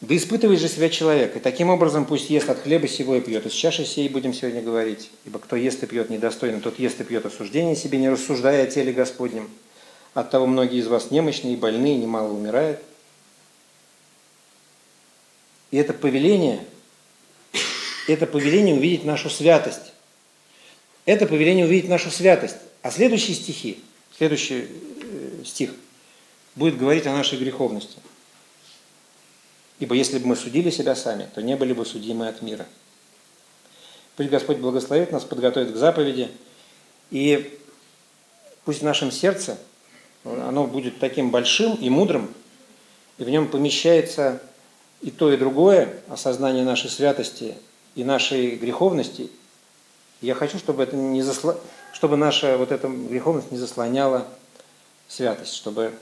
Да 0.00 0.16
испытывает 0.16 0.58
же 0.58 0.68
себя 0.68 0.88
человек, 0.88 1.36
и 1.36 1.40
таким 1.40 1.68
образом 1.68 2.06
пусть 2.06 2.30
ест 2.30 2.48
от 2.48 2.62
хлеба 2.62 2.88
сего 2.88 3.16
и 3.16 3.20
пьет. 3.20 3.44
Из 3.44 3.52
чаши 3.52 3.84
сей 3.84 4.08
будем 4.08 4.32
сегодня 4.32 4.62
говорить. 4.62 5.10
Ибо 5.26 5.38
кто 5.38 5.54
ест 5.54 5.82
и 5.82 5.86
пьет 5.86 6.08
недостойно, 6.08 6.60
тот 6.62 6.78
ест 6.78 6.98
и 7.00 7.04
пьет 7.04 7.26
осуждение 7.26 7.76
себе, 7.76 7.98
не 7.98 8.08
рассуждая 8.08 8.64
о 8.64 8.66
теле 8.68 8.94
Господнем. 8.94 9.50
От 10.14 10.30
того 10.30 10.46
многие 10.46 10.78
из 10.78 10.86
вас 10.86 11.10
немощные 11.10 11.54
и 11.54 11.56
больные, 11.56 11.96
немало 11.96 12.32
умирают. 12.32 12.80
И 15.70 15.76
это 15.76 15.92
повеление, 15.92 16.64
это 18.06 18.26
повеление 18.26 18.74
увидеть 18.74 19.04
нашу 19.04 19.28
святость. 19.28 19.92
Это 21.04 21.26
повеление 21.26 21.66
увидеть 21.66 21.88
нашу 21.88 22.10
святость. 22.10 22.56
А 22.82 22.90
следующие 22.90 23.36
стихи, 23.36 23.82
следующий 24.16 24.66
э, 24.66 25.42
стих 25.44 25.70
будет 26.54 26.78
говорить 26.78 27.06
о 27.06 27.12
нашей 27.12 27.38
греховности. 27.38 27.98
Ибо 29.78 29.94
если 29.94 30.18
бы 30.18 30.26
мы 30.26 30.36
судили 30.36 30.70
себя 30.70 30.96
сами, 30.96 31.28
то 31.34 31.40
не 31.40 31.56
были 31.56 31.72
бы 31.72 31.86
судимы 31.86 32.28
от 32.28 32.42
мира. 32.42 32.66
Пусть 34.16 34.30
Господь 34.30 34.58
благословит 34.58 35.12
нас, 35.12 35.24
подготовит 35.24 35.72
к 35.72 35.76
заповеди, 35.76 36.28
и 37.10 37.56
пусть 38.64 38.80
в 38.80 38.84
нашем 38.84 39.12
сердце 39.12 39.56
оно 40.48 40.66
будет 40.66 40.98
таким 40.98 41.30
большим 41.30 41.74
и 41.74 41.88
мудрым, 41.90 42.32
и 43.18 43.24
в 43.24 43.30
нем 43.30 43.48
помещается 43.48 44.42
и 45.00 45.10
то, 45.10 45.32
и 45.32 45.36
другое, 45.36 46.00
осознание 46.08 46.64
нашей 46.64 46.90
святости 46.90 47.54
и 47.94 48.04
нашей 48.04 48.56
греховности. 48.56 49.30
Я 50.20 50.34
хочу, 50.34 50.58
чтобы, 50.58 50.82
это 50.82 50.96
не 50.96 51.22
засло... 51.22 51.56
чтобы 51.92 52.16
наша 52.16 52.56
вот 52.58 52.72
эта 52.72 52.88
греховность 52.88 53.50
не 53.50 53.58
заслоняла 53.58 54.26
святость, 55.06 55.54
чтобы 55.54 55.92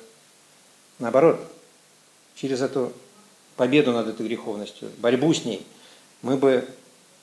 наоборот, 0.99 1.41
через 2.35 2.61
эту 2.63 2.93
победу 3.57 3.93
над 3.93 4.09
этой 4.09 4.27
греховностью, 4.27 4.91
борьбу 4.99 5.33
с 5.33 5.45
ней, 5.45 5.67
мы 6.23 6.37
бы 6.37 6.67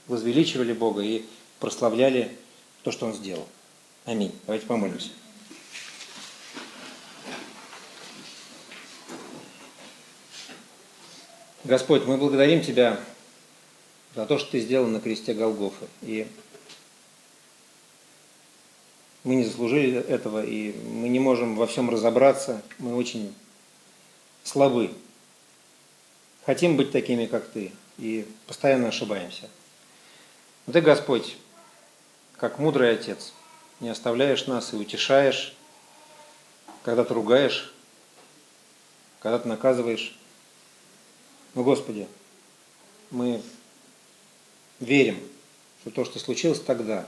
возвеличивали 0.08 0.74
Бога 0.74 1.02
и 1.02 1.24
прославляли 1.60 2.32
то, 2.84 2.92
что 2.92 3.06
Он 3.06 3.14
сделал. 3.14 3.48
Аминь. 4.06 4.32
Давайте 4.46 4.66
помолимся. 4.66 5.10
Господь, 11.64 12.04
мы 12.06 12.18
благодарим 12.18 12.62
Тебя 12.62 13.00
за 14.16 14.26
то, 14.26 14.38
что 14.38 14.52
Ты 14.52 14.60
сделал 14.60 14.88
на 14.88 15.00
кресте 15.00 15.34
Голгофы. 15.34 15.88
И 16.02 16.28
мы 19.24 19.36
не 19.36 19.46
заслужили 19.46 19.98
этого, 19.98 20.44
и 20.44 20.74
мы 20.90 21.08
не 21.08 21.20
можем 21.20 21.56
во 21.56 21.66
всем 21.66 21.90
разобраться. 21.90 22.62
Мы 22.80 22.96
очень 22.98 23.34
слабы. 24.44 24.92
Хотим 26.46 26.76
быть 26.76 26.92
такими, 26.92 27.28
как 27.28 27.48
Ты, 27.48 27.72
и 27.98 28.28
постоянно 28.46 28.90
ошибаемся. 28.90 29.50
Но 30.68 30.74
Ты, 30.74 30.82
Господь, 30.82 31.38
как 32.36 32.60
мудрый 32.60 32.92
Отец, 32.92 33.32
не 33.80 33.88
оставляешь 33.88 34.48
нас 34.48 34.74
и 34.74 34.76
утешаешь, 34.76 35.56
когда 36.84 37.06
Ты 37.06 37.14
ругаешь, 37.14 37.74
когда 39.22 39.40
Ты 39.40 39.48
наказываешь. 39.48 40.18
Но, 41.54 41.64
Господи, 41.64 42.08
мы 43.12 43.42
верим, 44.80 45.20
что 45.82 45.92
то, 45.92 46.06
что 46.06 46.20
случилось 46.20 46.60
тогда, 46.60 47.08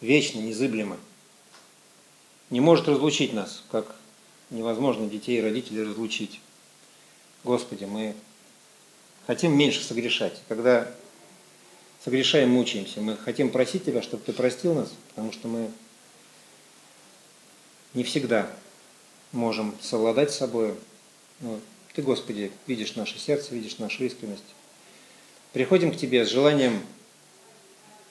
вечно, 0.00 0.40
незыблемо, 0.40 0.98
не 2.50 2.60
может 2.60 2.88
разлучить 2.88 3.32
нас, 3.32 3.62
как 3.70 3.94
невозможно 4.50 5.06
детей 5.06 5.38
и 5.38 5.42
родителей 5.42 5.84
разлучить. 5.84 6.40
Господи, 7.44 7.84
мы 7.84 8.14
хотим 9.26 9.56
меньше 9.56 9.82
согрешать. 9.84 10.42
Когда 10.48 10.92
согрешаем, 12.04 12.50
мучаемся. 12.50 13.00
Мы 13.00 13.16
хотим 13.16 13.50
просить 13.50 13.84
Тебя, 13.84 14.02
чтобы 14.02 14.24
Ты 14.24 14.32
простил 14.32 14.74
нас, 14.74 14.92
потому 15.10 15.32
что 15.32 15.48
мы 15.48 15.70
не 17.94 18.04
всегда 18.04 18.50
можем 19.32 19.74
совладать 19.80 20.32
с 20.32 20.38
собой. 20.38 20.74
Но 21.40 21.60
Ты, 21.94 22.02
Господи, 22.02 22.52
видишь 22.66 22.94
наше 22.94 23.18
сердце, 23.18 23.54
видишь 23.54 23.78
нашу 23.78 24.04
искренность. 24.04 24.44
Приходим 25.52 25.92
к 25.92 25.96
Тебе 25.96 26.24
с 26.24 26.30
желанием 26.30 26.82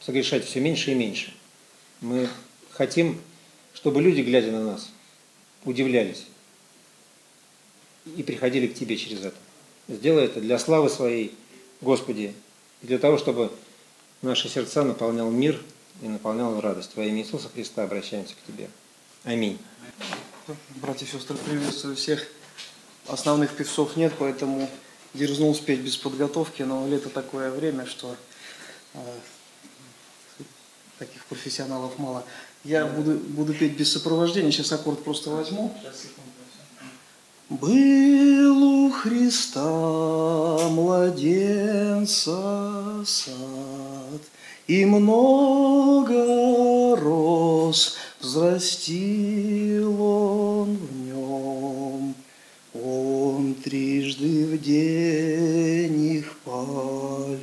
согрешать 0.02 0.46
все 0.46 0.60
меньше 0.60 0.92
и 0.92 0.96
меньше. 0.96 1.34
Мы 2.02 2.30
хотим, 2.72 3.22
чтобы 3.74 4.02
люди, 4.02 4.22
глядя 4.22 4.52
на 4.52 4.64
нас, 4.64 4.90
удивлялись 5.64 6.26
и 8.18 8.24
приходили 8.24 8.68
к 8.68 8.74
Тебе 8.74 8.98
через 8.98 9.24
это. 9.24 9.38
Сделай 9.88 10.26
это 10.26 10.42
для 10.42 10.60
славы 10.60 10.90
Своей, 10.90 11.34
Господи, 11.82 12.34
и 12.82 12.88
для 12.88 13.00
того, 13.00 13.18
чтобы 13.18 13.52
наши 14.22 14.50
сердца 14.50 14.84
наполнял 14.84 15.30
мир 15.32 15.62
и 16.02 16.08
наполнял 16.08 16.60
радость. 16.60 16.92
Во 16.96 17.04
имя 17.04 17.22
Иисуса 17.22 17.50
Христа 17.50 17.84
обращаемся 17.84 18.36
к 18.36 18.48
Тебе. 18.48 18.70
Аминь. 19.24 19.58
Братья 20.76 21.06
и 21.06 21.10
сестры, 21.10 21.38
приветствую 21.38 21.96
всех. 21.96 22.28
Основных 23.10 23.56
певцов 23.56 23.96
нет, 23.96 24.14
поэтому 24.20 24.70
дерзнул 25.14 25.56
спеть 25.56 25.80
без 25.80 25.98
подготовки, 25.98 26.62
но 26.62 26.88
лето 26.88 27.10
такое 27.10 27.50
время, 27.50 27.86
что 27.88 28.16
э, 28.94 29.00
таких 31.00 31.26
профессионалов 31.26 31.98
мало. 31.98 32.24
Я 32.64 32.86
буду, 32.86 33.16
буду 33.16 33.54
петь 33.54 33.78
без 33.78 33.92
сопровождения, 33.92 34.52
сейчас 34.52 34.72
аккорд 34.74 35.04
просто 35.04 35.32
возьму. 35.32 35.74
Был 37.50 38.86
у 38.86 38.92
Христа 38.92 40.68
младенца 40.70 42.36
сад, 43.06 44.22
И 44.68 44.86
много 44.86 46.16
рос, 46.96 47.98
взрастил 48.20 50.00
он 50.00 50.76
в 50.78 50.96
нем. 50.98 51.09
Трижды 53.64 54.46
в 54.46 54.62
день 54.62 56.18
их 56.18 56.38
поливал, 56.46 57.40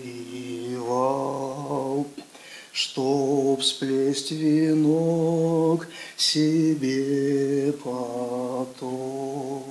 Чтоб 2.72 3.62
сплесть 3.62 4.32
венок 4.32 5.86
себе 6.16 7.74
потом. 7.84 9.64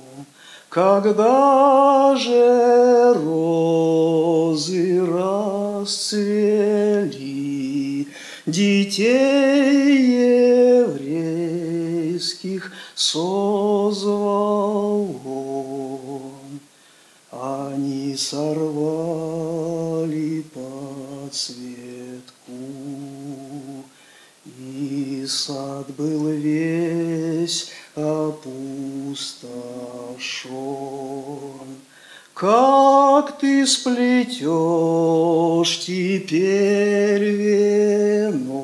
Когда 0.68 2.14
же 2.16 3.14
розы 3.14 5.04
расцвели, 5.04 6.46
Детей 8.46 9.96
еврейских 10.86 12.70
созвал 12.94 14.06
он, 15.24 15.45
Сорвали 18.16 20.06
подсветку, 20.54 21.60
И 24.58 25.26
сад 25.28 25.94
был 25.98 26.28
весь 26.28 27.68
опустошен. 27.94 28.56
Как 32.32 33.38
ты 33.38 33.66
сплетешь 33.66 34.44
теперь 35.80 37.24
венок 37.32 38.56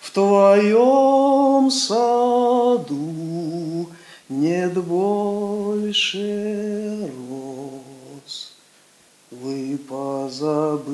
в 0.00 0.10
твоем 0.12 1.70
саду 1.70 3.10
нет 4.30 4.74
больше 4.82 5.90
роз. 7.28 7.59
Вы 9.50 9.78
позабыли, 9.78 10.92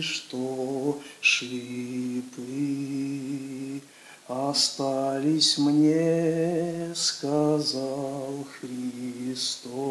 что 0.00 0.98
шлипы 1.20 2.42
остались 4.26 5.58
мне, 5.58 6.94
сказал 6.94 8.46
Христос. 8.58 9.86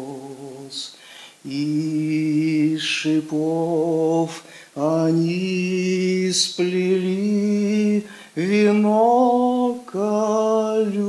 И 1.44 2.76
шипов 2.80 4.42
они 4.74 6.32
сплели 6.34 8.04
венок 8.34 9.84
колючий 9.86 11.04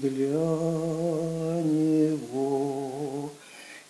для 0.00 0.28
него. 1.64 2.37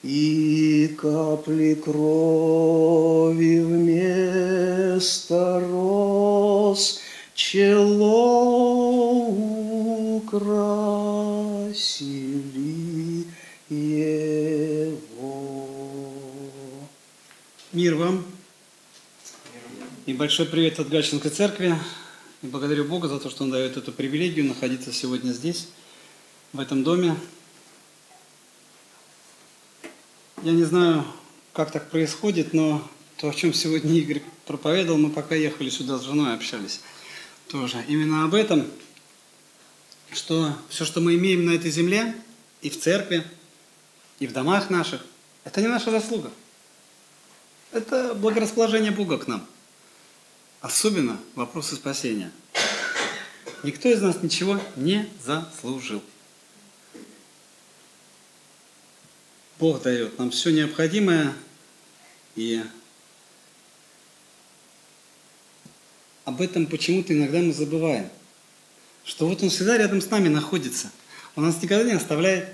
И 0.04 0.94
капли 0.96 1.74
крови 1.74 3.61
вместо 3.61 5.61
роз 5.61 7.00
чело 7.34 9.26
украсили 10.16 11.88
его. 13.68 15.68
Мир 17.72 17.96
вам. 17.96 18.24
И 20.07 20.12
большой 20.12 20.46
привет 20.46 20.78
от 20.78 20.88
Гальчинской 20.88 21.32
церкви. 21.32 21.74
И 22.42 22.46
благодарю 22.46 22.84
Бога 22.84 23.09
за 23.09 23.18
то, 23.18 23.30
что 23.30 23.42
Он 23.42 23.51
дает 23.51 23.76
эту 23.76 23.90
привилегию 23.90 24.46
находиться 24.46 24.92
сегодня 24.92 25.32
здесь, 25.32 25.66
в 26.53 26.61
этом 26.61 26.84
доме. 26.84 27.16
Я 30.43 30.53
не 30.53 30.62
знаю, 30.62 31.05
как 31.53 31.72
так 31.72 31.91
происходит, 31.91 32.53
но 32.53 32.89
то, 33.16 33.28
о 33.28 33.34
чем 33.34 33.53
сегодня 33.53 33.93
Игорь 33.95 34.22
проповедовал, 34.47 34.99
мы 34.99 35.11
пока 35.11 35.34
ехали 35.34 35.68
сюда 35.68 35.99
с 35.99 36.03
женой, 36.03 36.32
общались 36.32 36.80
тоже. 37.49 37.84
Именно 37.89 38.24
об 38.24 38.34
этом, 38.34 38.66
что 40.12 40.55
все, 40.68 40.84
что 40.84 41.01
мы 41.01 41.16
имеем 41.16 41.45
на 41.45 41.51
этой 41.51 41.72
земле, 41.72 42.14
и 42.62 42.70
в 42.70 42.78
церкви, 42.78 43.24
и 44.20 44.28
в 44.28 44.32
домах 44.32 44.70
наших, 44.70 45.05
это 45.45 45.61
не 45.61 45.66
наша 45.66 45.91
заслуга. 45.91 46.30
Это 47.72 48.14
благорасположение 48.14 48.93
Бога 48.93 49.18
к 49.18 49.26
нам. 49.26 49.45
Особенно 50.61 51.18
вопросы 51.34 51.74
спасения. 51.74 52.30
Никто 53.64 53.89
из 53.89 54.01
нас 54.01 54.22
ничего 54.22 54.61
не 54.76 55.09
заслужил. 55.24 56.03
Бог 59.59 59.82
дает 59.82 60.18
нам 60.18 60.30
все 60.30 60.50
необходимое, 60.50 61.34
и 62.36 62.62
об 66.24 66.40
этом 66.40 66.66
почему-то 66.66 67.12
иногда 67.12 67.38
мы 67.40 67.52
забываем, 67.52 68.09
что 69.04 69.26
вот 69.26 69.42
Он 69.42 69.50
всегда 69.50 69.76
рядом 69.76 70.00
с 70.00 70.11
нами 70.11 70.28
находится. 70.28 70.92
Он 71.34 71.44
нас 71.44 71.61
никогда 71.61 71.84
не 71.84 71.96
оставляет. 71.96 72.52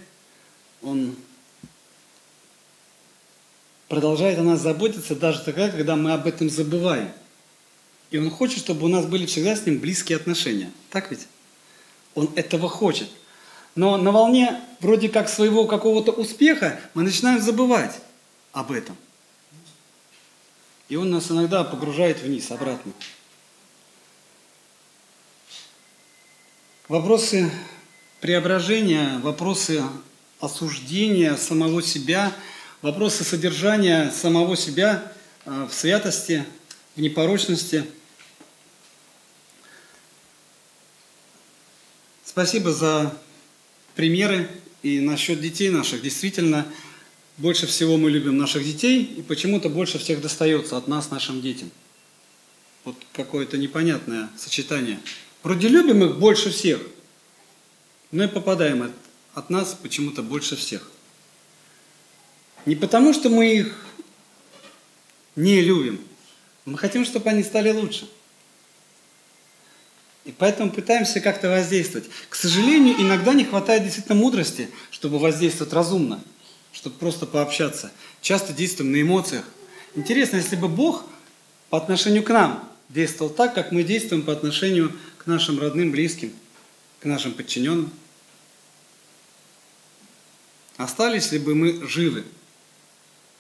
Он 0.81 1.15
продолжает 3.89 4.39
о 4.39 4.43
нас 4.43 4.61
заботиться 4.61 5.15
даже 5.15 5.43
тогда, 5.43 5.69
когда 5.69 5.97
мы 5.97 6.13
об 6.13 6.27
этом 6.27 6.49
забываем. 6.49 7.11
И 8.11 8.17
Он 8.17 8.31
хочет, 8.31 8.61
чтобы 8.61 8.87
у 8.87 8.89
нас 8.89 9.05
были 9.05 9.27
всегда 9.27 9.57
с 9.57 9.67
Ним 9.67 9.79
близкие 9.79 10.17
отношения. 10.17 10.71
Так 10.91 11.11
ведь? 11.11 11.27
Он 12.15 12.31
этого 12.35 12.69
хочет. 12.69 13.11
Но 13.75 13.97
на 13.97 14.13
волне 14.13 14.61
вроде 14.81 15.09
как 15.09 15.29
своего 15.29 15.67
какого-то 15.67 16.13
успеха 16.13 16.81
мы 16.95 17.03
начинаем 17.03 17.41
забывать 17.41 18.01
об 18.53 18.71
этом. 18.71 18.97
И 20.89 20.97
он 20.97 21.11
нас 21.11 21.31
иногда 21.31 21.65
погружает 21.65 22.21
вниз, 22.21 22.51
обратно. 22.51 22.93
Вопросы 26.89 27.51
преображения, 28.21 29.19
вопросы 29.23 29.83
осуждения 30.39 31.37
самого 31.37 31.83
себя, 31.83 32.33
вопросы 32.83 33.25
содержания 33.25 34.11
самого 34.11 34.57
себя 34.57 35.13
э, 35.47 35.67
в 35.69 35.73
святости, 35.73 36.45
в 36.95 37.01
непорочности. 37.01 37.87
Спасибо 42.25 42.73
за 42.73 43.17
примеры 43.95 44.49
и 44.83 45.01
насчет 45.01 45.41
детей 45.41 45.71
наших. 45.71 46.03
Действительно, 46.03 46.67
больше 47.37 47.67
всего 47.67 47.97
мы 47.97 48.11
любим 48.11 48.37
наших 48.37 48.65
детей, 48.65 49.03
и 49.03 49.23
почему-то 49.23 49.69
больше 49.69 49.99
всех 49.99 50.21
достается 50.21 50.77
от 50.77 50.89
нас 50.89 51.11
нашим 51.11 51.41
детям. 51.41 51.71
Вот 52.85 52.97
какое-то 53.13 53.57
непонятное 53.57 54.31
сочетание. 54.37 55.01
Вроде 55.43 55.69
любим 55.69 56.05
их 56.05 56.19
больше 56.19 56.51
всех, 56.51 56.81
но 58.13 58.25
и 58.25 58.29
попадаем 58.29 58.83
от, 58.83 58.93
от 59.35 59.51
нас 59.51 59.77
почему-то 59.81 60.23
больше 60.23 60.57
всех. 60.57 60.91
Не 62.67 62.77
потому, 62.77 63.13
что 63.13 63.29
мы 63.29 63.55
их 63.55 63.87
не 65.37 65.61
любим, 65.61 66.01
мы 66.65 66.79
хотим, 66.79 67.05
чтобы 67.05 67.29
они 67.31 67.43
стали 67.43 67.71
лучше. 67.71 68.09
И 70.25 70.33
поэтому 70.33 70.71
пытаемся 70.71 71.21
как-то 71.21 71.51
воздействовать. 71.51 72.09
К 72.31 72.35
сожалению, 72.35 72.95
иногда 72.99 73.35
не 73.35 73.45
хватает 73.45 73.85
действительно 73.85 74.15
мудрости, 74.15 74.71
чтобы 74.91 75.19
воздействовать 75.19 75.73
разумно, 75.73 76.23
чтобы 76.73 76.97
просто 76.97 77.27
пообщаться. 77.27 77.93
Часто 78.23 78.53
действуем 78.55 78.93
на 78.93 79.03
эмоциях. 79.03 79.45
Интересно, 79.95 80.37
если 80.37 80.57
бы 80.57 80.69
Бог 80.69 81.05
по 81.69 81.77
отношению 81.77 82.23
к 82.23 82.31
нам 82.31 82.69
действовал 82.89 83.31
так, 83.31 83.55
как 83.55 83.71
мы 83.71 83.83
действуем 83.83 84.23
по 84.23 84.33
отношению 84.33 84.97
к 85.19 85.27
нашим 85.27 85.59
родным, 85.59 85.91
близким, 85.91 86.33
к 87.01 87.05
нашим 87.05 87.35
подчиненным. 87.35 87.91
Остались 90.77 91.33
ли 91.33 91.39
бы 91.39 91.55
мы 91.55 91.87
живы, 91.87 92.25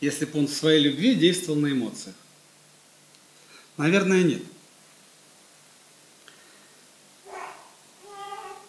если 0.00 0.24
бы 0.26 0.38
Он 0.38 0.46
в 0.46 0.52
своей 0.52 0.82
любви 0.82 1.14
действовал 1.14 1.58
на 1.58 1.68
эмоциях? 1.68 2.14
Наверное, 3.76 4.22
нет. 4.22 4.42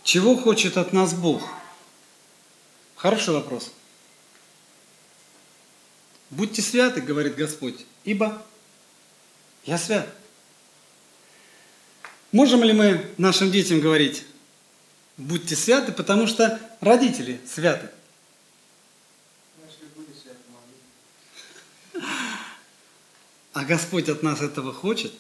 Чего 0.05 0.37
хочет 0.37 0.77
от 0.77 0.93
нас 0.93 1.15
Бог? 1.15 1.41
Хороший 2.95 3.33
вопрос. 3.33 3.71
Будьте 6.29 6.61
святы, 6.61 7.01
говорит 7.01 7.35
Господь, 7.35 7.87
ибо 8.03 8.39
я 9.65 9.79
свят. 9.79 10.07
Можем 12.31 12.63
ли 12.63 12.71
мы 12.71 13.09
нашим 13.17 13.51
детям 13.51 13.81
говорить, 13.81 14.25
будьте 15.17 15.55
святы, 15.55 15.91
потому 15.91 16.27
что 16.27 16.61
родители 16.81 17.41
святы? 17.51 17.89
А 23.53 23.65
Господь 23.65 24.07
от 24.09 24.21
нас 24.21 24.39
этого 24.41 24.71
хочет. 24.71 25.13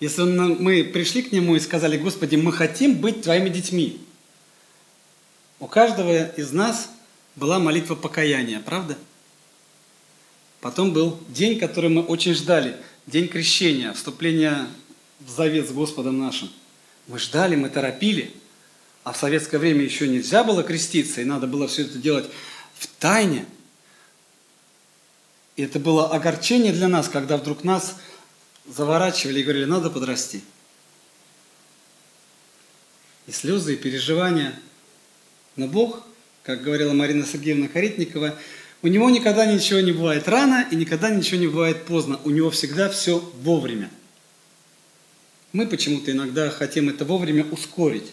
Если 0.00 0.22
мы 0.22 0.82
пришли 0.82 1.22
к 1.22 1.30
Нему 1.30 1.54
и 1.54 1.60
сказали, 1.60 1.96
Господи, 1.96 2.34
мы 2.34 2.52
хотим 2.52 3.00
быть 3.00 3.22
Твоими 3.22 3.48
детьми. 3.48 4.04
У 5.62 5.68
каждого 5.68 6.26
из 6.30 6.50
нас 6.50 6.88
была 7.36 7.60
молитва 7.60 7.94
покаяния, 7.94 8.58
правда? 8.58 8.98
Потом 10.60 10.92
был 10.92 11.20
день, 11.28 11.56
который 11.60 11.88
мы 11.88 12.02
очень 12.02 12.34
ждали, 12.34 12.76
день 13.06 13.28
крещения, 13.28 13.92
вступления 13.92 14.66
в 15.20 15.30
завет 15.30 15.68
с 15.68 15.70
Господом 15.70 16.18
нашим. 16.18 16.50
Мы 17.06 17.20
ждали, 17.20 17.54
мы 17.54 17.68
торопили, 17.68 18.34
а 19.04 19.12
в 19.12 19.16
советское 19.16 19.58
время 19.58 19.84
еще 19.84 20.08
нельзя 20.08 20.42
было 20.42 20.64
креститься, 20.64 21.20
и 21.20 21.24
надо 21.24 21.46
было 21.46 21.68
все 21.68 21.82
это 21.82 21.96
делать 21.96 22.28
в 22.74 22.88
тайне. 22.98 23.46
И 25.54 25.62
это 25.62 25.78
было 25.78 26.10
огорчение 26.10 26.72
для 26.72 26.88
нас, 26.88 27.08
когда 27.08 27.36
вдруг 27.36 27.62
нас 27.62 27.94
заворачивали 28.66 29.38
и 29.38 29.42
говорили, 29.44 29.66
надо 29.66 29.90
подрасти. 29.90 30.42
И 33.28 33.30
слезы, 33.30 33.74
и 33.74 33.76
переживания– 33.76 34.58
но 35.56 35.66
Бог, 35.66 36.02
как 36.42 36.62
говорила 36.62 36.92
Марина 36.92 37.26
Сергеевна 37.26 37.68
Каритникова, 37.68 38.38
у 38.82 38.88
него 38.88 39.08
никогда 39.10 39.46
ничего 39.46 39.80
не 39.80 39.92
бывает 39.92 40.26
рано 40.28 40.66
и 40.70 40.76
никогда 40.76 41.10
ничего 41.10 41.38
не 41.38 41.46
бывает 41.46 41.84
поздно. 41.84 42.18
У 42.24 42.30
него 42.30 42.50
всегда 42.50 42.88
все 42.88 43.18
вовремя. 43.42 43.90
Мы 45.52 45.66
почему-то 45.66 46.10
иногда 46.10 46.50
хотим 46.50 46.88
это 46.88 47.04
вовремя 47.04 47.44
ускорить. 47.44 48.10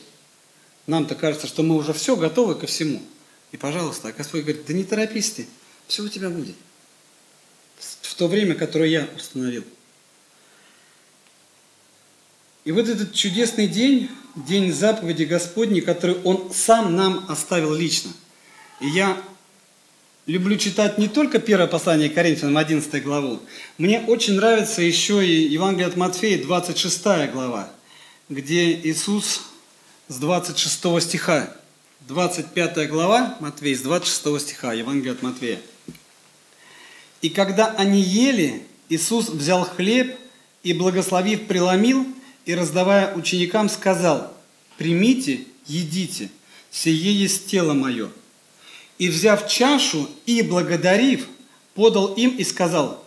Нам-то 0.85 1.15
кажется, 1.15 1.47
что 1.47 1.63
мы 1.63 1.75
уже 1.75 1.93
все 1.93 2.15
готовы 2.15 2.55
ко 2.55 2.67
всему. 2.67 3.01
И, 3.51 3.57
пожалуйста, 3.57 4.09
а 4.09 4.11
Господь 4.11 4.41
говорит, 4.41 4.65
да 4.67 4.73
не 4.73 4.83
торопись 4.83 5.31
ты, 5.31 5.47
все 5.87 6.03
у 6.03 6.09
тебя 6.09 6.29
будет. 6.29 6.55
В 8.01 8.13
то 8.15 8.27
время, 8.27 8.55
которое 8.55 8.89
я 8.89 9.09
установил. 9.15 9.63
И 12.65 12.71
вот 12.71 12.87
этот 12.87 13.13
чудесный 13.13 13.67
день, 13.67 14.09
день 14.45 14.73
заповеди 14.73 15.23
Господней, 15.23 15.81
который 15.81 16.17
Он 16.23 16.51
сам 16.53 16.95
нам 16.95 17.25
оставил 17.29 17.73
лично. 17.73 18.11
И 18.79 18.87
я 18.87 19.21
люблю 20.25 20.57
читать 20.57 20.97
не 20.97 21.07
только 21.07 21.39
первое 21.39 21.67
послание 21.67 22.09
Коринфянам, 22.09 22.57
11 22.57 23.03
главу. 23.03 23.39
Мне 23.77 24.01
очень 24.01 24.35
нравится 24.35 24.81
еще 24.81 25.25
и 25.25 25.47
Евангелие 25.47 25.87
от 25.87 25.95
Матфея, 25.95 26.41
26 26.41 27.03
глава, 27.31 27.69
где 28.29 28.73
Иисус 28.73 29.41
с 30.07 30.17
26 30.17 31.01
стиха, 31.01 31.55
25 32.07 32.89
глава 32.89 33.37
Матфея, 33.39 33.75
с 33.75 33.81
26 33.81 34.41
стиха, 34.41 34.73
Евангелие 34.73 35.13
от 35.13 35.21
Матфея. 35.21 35.59
«И 37.21 37.29
когда 37.29 37.67
они 37.71 38.01
ели, 38.01 38.63
Иисус 38.87 39.29
взял 39.29 39.65
хлеб 39.65 40.17
и, 40.63 40.73
благословив, 40.73 41.47
преломил– 41.47 42.07
и, 42.45 42.55
раздавая 42.55 43.13
ученикам, 43.15 43.69
сказал, 43.69 44.33
«Примите, 44.77 45.45
едите, 45.67 46.29
сие 46.71 47.13
есть 47.13 47.47
тело 47.47 47.73
мое». 47.73 48.09
И, 48.97 49.07
взяв 49.09 49.47
чашу 49.47 50.09
и 50.25 50.41
благодарив, 50.41 51.27
подал 51.73 52.13
им 52.13 52.31
и 52.31 52.43
сказал, 52.43 53.03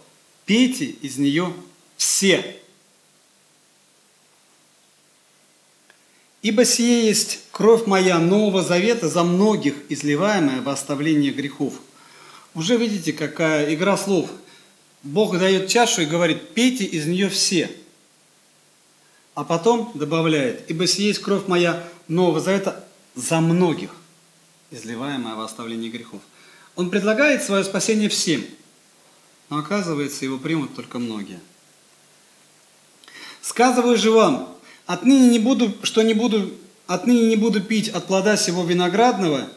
«Пейте 0.46 0.86
из 0.86 1.18
нее 1.18 1.52
все». 1.96 2.56
Ибо 6.42 6.64
сие 6.64 7.06
есть 7.06 7.40
кровь 7.52 7.86
моя 7.86 8.18
Нового 8.18 8.62
Завета 8.62 9.08
за 9.08 9.22
многих, 9.22 9.74
изливаемая 9.88 10.60
во 10.60 10.72
оставление 10.72 11.30
грехов. 11.30 11.74
Уже 12.54 12.76
видите, 12.76 13.12
какая 13.12 13.72
игра 13.74 13.96
слов. 13.96 14.28
Бог 15.04 15.38
дает 15.38 15.68
чашу 15.68 16.02
и 16.02 16.06
говорит, 16.06 16.48
пейте 16.50 16.84
из 16.84 17.06
нее 17.06 17.28
все– 17.28 17.70
а 19.34 19.44
потом 19.44 19.90
добавляет, 19.94 20.70
ибо 20.70 20.86
сие 20.86 21.08
есть 21.08 21.20
кровь 21.20 21.46
моя 21.46 21.82
Нового 22.08 22.40
Завета 22.40 22.84
за 23.14 23.40
многих, 23.40 23.90
изливаемая 24.70 25.34
во 25.34 25.44
оставлении 25.44 25.90
грехов. 25.90 26.20
Он 26.76 26.90
предлагает 26.90 27.42
свое 27.42 27.64
спасение 27.64 28.08
всем, 28.08 28.44
но 29.50 29.58
оказывается, 29.58 30.24
его 30.24 30.38
примут 30.38 30.74
только 30.74 30.98
многие. 30.98 31.40
Сказываю 33.40 33.98
же 33.98 34.10
вам, 34.10 34.56
отныне 34.86 35.28
не 35.28 35.38
буду, 35.38 35.74
что 35.82 36.02
не 36.02 36.14
буду, 36.14 36.52
отныне 36.86 37.26
не 37.26 37.36
буду 37.36 37.60
пить 37.60 37.88
от 37.88 38.06
плода 38.06 38.36
сего 38.36 38.64
виноградного 38.64 39.48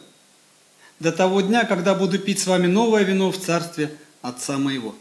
до 1.00 1.12
того 1.12 1.40
дня, 1.40 1.64
когда 1.64 1.94
буду 1.94 2.18
пить 2.18 2.40
с 2.40 2.46
вами 2.46 2.66
новое 2.66 3.04
вино 3.04 3.30
в 3.30 3.38
царстве 3.38 3.96
Отца 4.22 4.58
моего. 4.58 4.94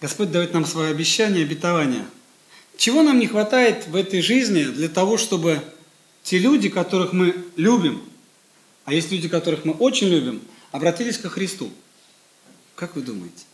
Господь 0.00 0.30
дает 0.30 0.52
нам 0.54 0.64
свое 0.64 0.90
обещание, 0.90 1.44
обетование. 1.44 2.04
Чего 2.76 3.02
нам 3.02 3.18
не 3.18 3.26
хватает 3.26 3.88
в 3.88 3.96
этой 3.96 4.22
жизни 4.22 4.62
для 4.62 4.88
того, 4.88 5.18
чтобы 5.18 5.60
те 6.22 6.38
люди, 6.38 6.68
которых 6.68 7.12
мы 7.12 7.44
любим, 7.56 8.02
а 8.84 8.92
есть 8.92 9.10
люди, 9.10 9.28
которых 9.28 9.64
мы 9.64 9.72
очень 9.72 10.08
любим, 10.08 10.40
обратились 10.70 11.18
ко 11.18 11.28
Христу? 11.28 11.72
Как 12.76 12.94
вы 12.94 13.02
думаете? 13.02 13.44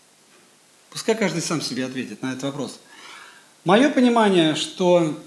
Пускай 0.90 1.14
каждый 1.14 1.40
сам 1.40 1.62
себе 1.62 1.86
ответит 1.86 2.20
на 2.20 2.32
этот 2.32 2.44
вопрос. 2.44 2.78
Мое 3.64 3.88
понимание, 3.88 4.54
что 4.54 5.18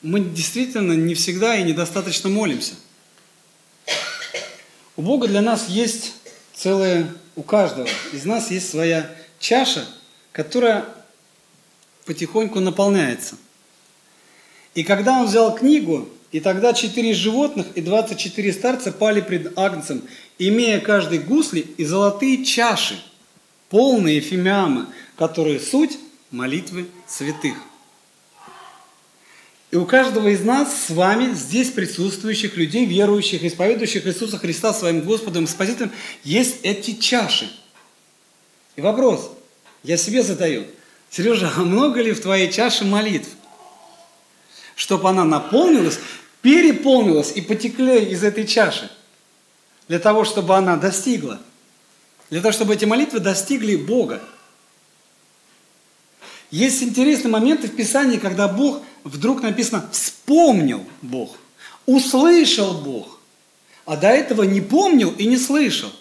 мы 0.00 0.20
действительно 0.20 0.92
не 0.92 1.14
всегда 1.14 1.56
и 1.56 1.64
недостаточно 1.64 2.30
молимся. 2.30 2.74
У 4.94 5.02
Бога 5.02 5.26
для 5.26 5.40
нас 5.42 5.68
есть 5.68 6.14
целое, 6.54 7.12
у 7.34 7.42
каждого 7.42 7.88
из 8.12 8.24
нас 8.24 8.52
есть 8.52 8.70
своя 8.70 9.14
чаша, 9.40 9.86
которая 10.36 10.84
потихоньку 12.04 12.60
наполняется. 12.60 13.36
И 14.74 14.84
когда 14.84 15.20
он 15.20 15.28
взял 15.28 15.54
книгу, 15.54 16.10
и 16.30 16.40
тогда 16.40 16.74
четыре 16.74 17.14
животных 17.14 17.68
и 17.74 17.80
двадцать 17.80 18.18
четыре 18.18 18.52
старца 18.52 18.92
пали 18.92 19.22
пред 19.22 19.56
Агнцем, 19.58 20.02
имея 20.38 20.80
каждый 20.80 21.20
гусли 21.20 21.60
и 21.60 21.86
золотые 21.86 22.44
чаши, 22.44 23.02
полные 23.70 24.20
фимиамы, 24.20 24.88
которые 25.16 25.58
суть 25.58 25.98
молитвы 26.30 26.86
святых. 27.08 27.56
И 29.70 29.76
у 29.76 29.86
каждого 29.86 30.28
из 30.28 30.44
нас 30.44 30.84
с 30.84 30.90
вами, 30.90 31.32
здесь 31.32 31.70
присутствующих 31.70 32.58
людей, 32.58 32.84
верующих, 32.84 33.42
исповедующих 33.42 34.06
Иисуса 34.06 34.36
Христа 34.36 34.74
своим 34.74 35.00
Господом 35.00 35.44
и 35.44 35.46
Спасителем, 35.46 35.92
есть 36.24 36.58
эти 36.62 36.92
чаши. 36.92 37.50
И 38.76 38.82
вопрос, 38.82 39.30
я 39.86 39.96
себе 39.96 40.24
задаю, 40.24 40.66
Сережа, 41.10 41.52
а 41.56 41.60
много 41.60 42.02
ли 42.02 42.12
в 42.12 42.20
твоей 42.20 42.50
чаше 42.50 42.84
молитв? 42.84 43.28
Чтобы 44.74 45.08
она 45.08 45.22
наполнилась, 45.22 46.00
переполнилась 46.42 47.32
и 47.36 47.40
потекли 47.40 48.04
из 48.04 48.24
этой 48.24 48.48
чаши. 48.48 48.90
Для 49.86 50.00
того, 50.00 50.24
чтобы 50.24 50.56
она 50.56 50.76
достигла. 50.76 51.40
Для 52.30 52.40
того, 52.40 52.50
чтобы 52.50 52.74
эти 52.74 52.84
молитвы 52.84 53.20
достигли 53.20 53.76
Бога. 53.76 54.20
Есть 56.50 56.82
интересные 56.82 57.30
моменты 57.30 57.68
в 57.68 57.76
Писании, 57.76 58.18
когда 58.18 58.48
Бог 58.48 58.82
вдруг 59.04 59.40
написано 59.40 59.88
«вспомнил 59.92 60.84
Бог», 61.00 61.36
«услышал 61.86 62.74
Бог», 62.80 63.20
а 63.84 63.96
до 63.96 64.08
этого 64.08 64.42
не 64.42 64.60
помнил 64.60 65.12
и 65.12 65.26
не 65.26 65.36
слышал. 65.36 65.92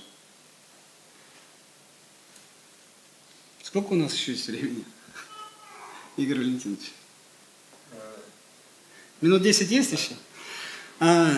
Сколько 3.75 3.91
у 3.91 3.95
нас 3.97 4.13
еще 4.13 4.31
есть 4.31 4.47
времени? 4.47 4.85
Игорь 6.15 6.37
Валентинович. 6.37 6.93
Минут 9.19 9.41
10 9.41 9.69
есть 9.69 9.91
еще? 9.91 10.13
А, 11.01 11.29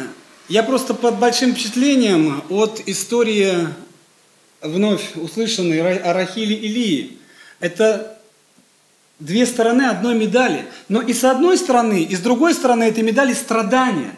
я 0.47 0.61
просто 0.61 0.93
под 0.93 1.17
большим 1.17 1.55
впечатлением 1.55 2.43
от 2.51 2.79
истории 2.85 3.67
вновь 4.61 5.15
услышанной 5.15 5.97
о 5.97 6.13
Рахиле 6.13 6.55
и 6.55 6.67
Лии. 6.67 7.17
Это 7.59 8.21
две 9.17 9.47
стороны 9.47 9.87
одной 9.87 10.13
медали. 10.13 10.67
Но 10.89 11.01
и 11.01 11.13
с 11.13 11.23
одной 11.23 11.57
стороны, 11.57 12.03
и 12.03 12.15
с 12.15 12.19
другой 12.19 12.53
стороны 12.53 12.83
этой 12.83 13.01
медали 13.01 13.33
страдания. 13.33 14.15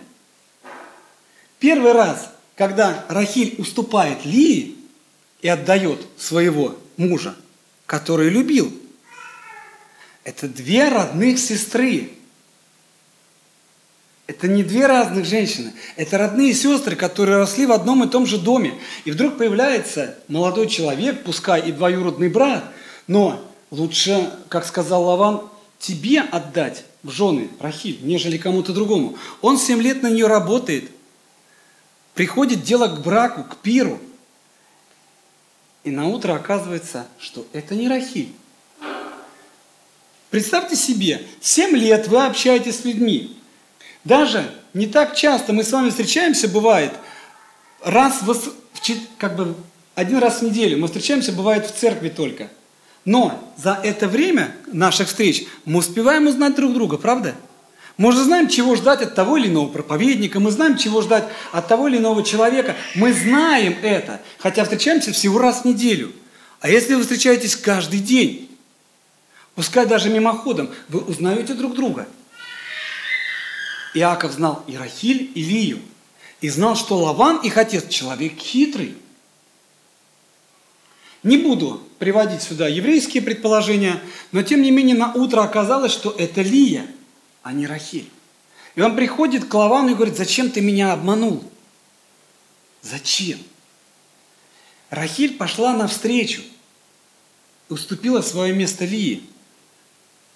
Первый 1.60 1.94
раз, 1.94 2.34
когда 2.58 3.06
Рахиль 3.08 3.56
уступает 3.60 4.26
Лии 4.26 4.76
и 5.42 5.48
отдает 5.48 6.02
своего 6.18 6.78
мужа, 6.98 7.34
который 7.90 8.30
любил, 8.30 8.72
это 10.24 10.48
две 10.48 10.90
родных 10.90 11.40
сестры. 11.40 12.12
Это 14.28 14.48
не 14.48 14.62
две 14.62 14.86
разных 14.86 15.26
женщины, 15.26 15.74
это 15.96 16.20
родные 16.20 16.54
сестры, 16.54 16.96
которые 16.96 17.40
росли 17.40 17.66
в 17.66 17.72
одном 17.72 18.04
и 18.04 18.08
том 18.08 18.28
же 18.28 18.38
доме. 18.38 18.76
И 19.06 19.12
вдруг 19.12 19.40
появляется 19.40 20.20
молодой 20.28 20.68
человек, 20.68 21.24
пускай 21.24 21.68
и 21.68 21.72
двоюродный 21.72 22.30
брат, 22.30 22.64
но 23.08 23.44
лучше, 23.72 24.32
как 24.50 24.68
сказал 24.68 25.06
Лаван, 25.06 25.50
тебе 25.80 26.20
отдать 26.20 26.86
в 27.02 27.10
жены 27.10 27.50
Рахиль, 27.60 27.98
нежели 28.04 28.38
кому-то 28.38 28.72
другому. 28.72 29.18
Он 29.42 29.58
семь 29.58 29.82
лет 29.82 30.04
на 30.04 30.12
нее 30.12 30.28
работает, 30.28 30.92
приходит 32.14 32.62
дело 32.62 32.88
к 32.88 33.02
браку, 33.02 33.44
к 33.46 33.58
пиру. 33.58 34.00
И 35.84 35.92
на 35.92 36.08
утро 36.08 36.34
оказывается, 36.34 37.08
что 37.20 37.46
это 37.54 37.76
не 37.76 37.88
Рахиль. 37.88 38.34
Представьте 40.30 40.76
себе, 40.76 41.26
семь 41.42 41.76
лет 41.76 42.08
вы 42.08 42.24
общаетесь 42.26 42.82
с 42.82 42.86
людьми. 42.86 43.36
Даже 44.04 44.54
не 44.74 44.88
так 44.88 45.16
часто 45.16 45.54
мы 45.54 45.64
с 45.64 45.72
вами 45.72 45.90
встречаемся, 45.90 46.48
бывает, 46.48 46.92
раз 47.84 48.22
в, 48.22 48.54
как 49.18 49.36
бы 49.36 49.56
один 49.96 50.20
раз 50.20 50.40
в 50.40 50.42
неделю 50.44 50.78
мы 50.78 50.88
встречаемся, 50.88 51.32
бывает 51.32 51.66
в 51.66 51.76
церкви 51.76 52.10
только– 52.10 52.50
но 53.06 53.52
за 53.58 53.80
это 53.84 54.08
время 54.08 54.56
наших 54.72 55.08
встреч 55.08 55.46
мы 55.66 55.80
успеваем 55.80 56.28
узнать 56.28 56.56
друг 56.56 56.74
друга, 56.74 56.98
правда? 56.98 57.36
Мы 58.00 58.10
уже 58.10 58.24
знаем, 58.24 58.47
чего 58.47 58.78
ждать 58.78 59.02
от 59.02 59.14
того 59.14 59.36
или 59.36 59.50
иного 59.50 59.68
проповедника, 59.68 60.39
мы 60.39 60.52
знаем, 60.52 60.78
чего 60.78 61.02
ждать 61.02 61.28
от 61.52 61.68
того 61.68 61.89
или 61.89 61.97
иного 61.97 62.24
человека. 62.24 62.78
Мы 62.95 63.12
знаем 63.12 63.76
это, 63.82 64.22
хотя 64.38 64.64
встречаемся 64.64 65.12
всего 65.12 65.38
раз 65.38 65.64
в 65.64 65.66
неделю. 65.66 66.14
А 66.62 66.70
если 66.70 66.93
вы 66.93 67.02
встречаетесь 67.02 67.58
каждый 67.58 68.00
день, 68.00 68.50
пускай 69.54 69.86
даже 69.86 70.10
мимоходом, 70.10 70.70
вы 70.88 71.02
узнаете 71.02 71.54
друг 71.56 71.76
друга. 71.76 72.08
Иаков 73.93 74.32
знал 74.32 74.64
и 74.66 74.78
Рахиль, 74.78 75.30
и 75.36 75.43
Лию, 75.43 75.80
и 76.39 76.47
знал, 76.47 76.78
что 76.78 76.95
Лаван, 76.95 77.41
их 77.41 77.58
отец, 77.58 77.89
человек 77.89 78.38
хитрый– 78.38 78.95
не 81.22 81.38
буду 81.38 81.82
приводить 81.97 82.41
сюда 82.41 82.70
еврейские 82.70 83.22
предположения, 83.22 84.02
но 84.32 84.41
тем 84.41 84.62
не 84.62 84.72
менее 84.72 84.95
на 84.95 85.12
утро 85.12 85.41
оказалось, 85.41 85.91
что 85.91 86.16
это 86.18 86.41
Лия, 86.41 86.86
а 87.44 87.54
не 87.54 87.68
Рахиль. 87.68 88.10
И 88.76 88.82
он 88.82 88.96
приходит 88.96 89.46
к 89.46 89.54
Лавану 89.54 89.90
и 89.90 89.96
говорит, 89.96 90.18
зачем 90.18 90.52
ты 90.52 90.62
меня 90.62 90.94
обманул? 90.94 91.44
Зачем? 92.82 93.40
Рахиль 94.90 95.38
пошла 95.38 95.74
навстречу, 95.74 96.42
уступила 97.68 98.22
свое 98.22 98.54
место 98.54 98.86
Лии. 98.86 99.24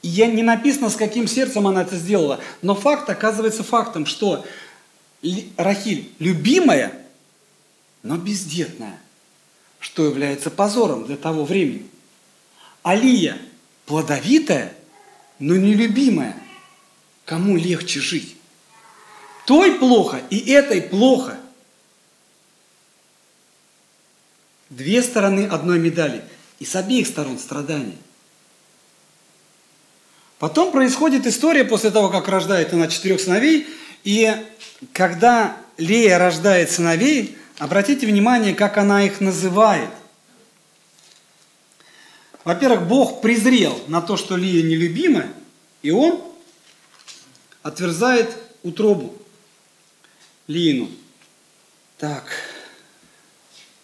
И 0.02 0.08
я 0.08 0.28
не 0.28 0.44
написано, 0.44 0.90
с 0.90 0.96
каким 0.96 1.28
сердцем 1.28 1.68
она 1.68 1.84
это 1.84 1.96
сделала, 1.96 2.40
но 2.62 2.76
факт 2.76 3.10
оказывается 3.10 3.64
фактом, 3.64 4.06
что 4.06 4.46
Рахиль 5.58 6.12
любимая, 6.20 6.94
но 8.02 8.18
бездетная 8.18 9.00
что 9.84 10.06
является 10.06 10.50
позором 10.50 11.06
для 11.06 11.18
того 11.18 11.44
времени. 11.44 11.86
Алия 12.84 13.38
плодовитая, 13.86 14.74
но 15.40 15.58
нелюбимая. 15.58 16.38
Кому 17.26 17.56
легче 17.56 18.00
жить? 18.00 18.36
Той 19.46 19.76
плохо 19.80 20.22
и 20.30 20.52
этой 20.52 20.82
плохо. 20.82 21.38
Две 24.70 25.02
стороны 25.04 25.46
одной 25.46 25.80
медали. 25.80 26.24
И 26.60 26.66
с 26.66 26.76
обеих 26.76 27.08
сторон 27.08 27.38
страдания. 27.38 27.98
Потом 30.40 30.72
происходит 30.72 31.26
история 31.28 31.66
после 31.66 31.92
того, 31.92 32.10
как 32.10 32.28
рождает 32.28 32.74
она 32.74 32.88
четырех 32.88 33.20
сыновей. 33.20 33.68
И 34.04 34.34
когда 34.92 35.58
Лея 35.78 36.18
рождает 36.18 36.72
сыновей, 36.72 37.38
Обратите 37.60 38.08
внимание, 38.08 38.56
как 38.56 38.78
она 38.78 39.04
их 39.04 39.22
называет. 39.22 39.90
Во-первых, 42.44 42.88
Бог 42.88 43.22
презрел 43.22 43.80
на 43.88 44.02
то, 44.02 44.18
что 44.18 44.36
Лия 44.36 44.64
нелюбима, 44.64 45.28
и 45.82 45.92
он 45.92 46.22
отверзает 47.64 48.30
утробу 48.62 49.18
Лиину. 50.48 50.90
Так. 51.98 52.26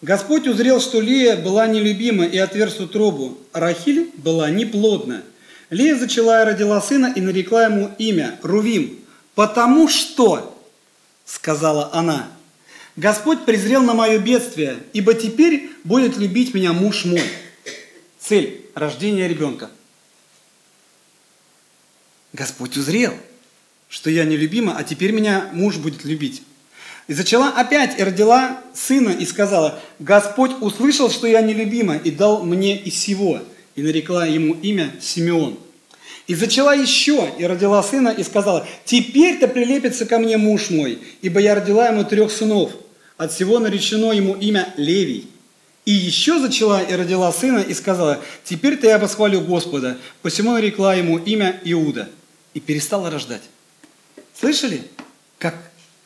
Господь 0.02 0.46
узрел, 0.46 0.80
что 0.80 1.00
Лия 1.00 1.36
была 1.36 1.66
нелюбима 1.66 2.24
и 2.24 2.38
отверз 2.38 2.80
утробу, 2.80 3.38
а 3.52 3.60
Рахиль 3.60 4.10
была 4.16 4.50
неплодна. 4.50 5.22
Лия 5.68 5.96
зачала 5.96 6.42
и 6.42 6.46
родила 6.46 6.80
сына 6.80 7.12
и 7.14 7.20
нарекла 7.20 7.64
ему 7.64 7.94
имя 7.98 8.38
Рувим, 8.42 8.98
потому 9.34 9.88
что, 9.88 10.58
сказала 11.24 11.90
она, 11.92 12.30
Господь 12.96 13.44
презрел 13.44 13.82
на 13.82 13.94
мое 13.94 14.18
бедствие, 14.18 14.78
ибо 14.92 15.14
теперь 15.14 15.70
будет 15.84 16.16
любить 16.16 16.54
меня 16.54 16.72
муж 16.72 17.04
мой. 17.04 17.22
Цель– 18.18 18.66
рождения 18.74 19.28
ребенка. 19.28 19.70
Господь 22.32 22.76
узрел, 22.76 23.14
что 23.90 24.08
я 24.08 24.24
нелюбима, 24.24 24.74
а 24.78 24.84
теперь 24.84 25.12
меня 25.12 25.50
муж 25.52 25.76
будет 25.76 26.06
любить. 26.06 26.42
И 27.08 27.12
зачала 27.12 27.48
опять 27.48 27.98
и 27.98 28.02
родила 28.02 28.62
сына 28.72 29.10
и 29.10 29.26
сказала, 29.26 29.78
Господь 29.98 30.52
услышал, 30.62 31.10
что 31.10 31.26
я 31.26 31.42
нелюбима, 31.42 31.96
и 31.96 32.10
дал 32.10 32.42
мне 32.42 32.78
и 32.78 32.90
сего. 32.90 33.40
И 33.76 33.82
нарекла 33.82 34.24
ему 34.24 34.54
имя 34.54 34.90
Симеон. 34.98 35.58
И 36.26 36.34
зачала 36.34 36.74
еще 36.74 37.30
и 37.38 37.44
родила 37.44 37.82
сына 37.82 38.08
и 38.08 38.22
сказала, 38.22 38.66
теперь-то 38.86 39.46
прилепится 39.46 40.06
ко 40.06 40.18
мне 40.18 40.38
муж 40.38 40.70
мой, 40.70 40.98
ибо 41.20 41.38
я 41.40 41.54
родила 41.54 41.88
ему 41.88 42.04
трех 42.04 42.32
сынов– 42.32 42.72
от 43.20 43.34
всего 43.34 43.58
наречено 43.58 44.12
ему 44.12 44.34
имя 44.34 44.72
Левий. 44.78 45.28
И 45.84 45.92
еще 45.92 46.38
зачала 46.38 46.82
и 46.82 46.94
родила 46.94 47.30
сына 47.30 47.58
и 47.58 47.74
сказала, 47.74 48.18
теперь-то 48.44 48.86
я 48.86 48.98
восхвалю 48.98 49.42
Господа, 49.42 49.98
посему 50.22 50.52
нарекла 50.52 50.94
ему 50.94 51.18
имя 51.18 51.60
Иуда. 51.64 52.08
И 52.54 52.60
перестала 52.60 53.10
рождать. 53.10 53.42
Слышали, 54.40 54.88
как 55.38 55.54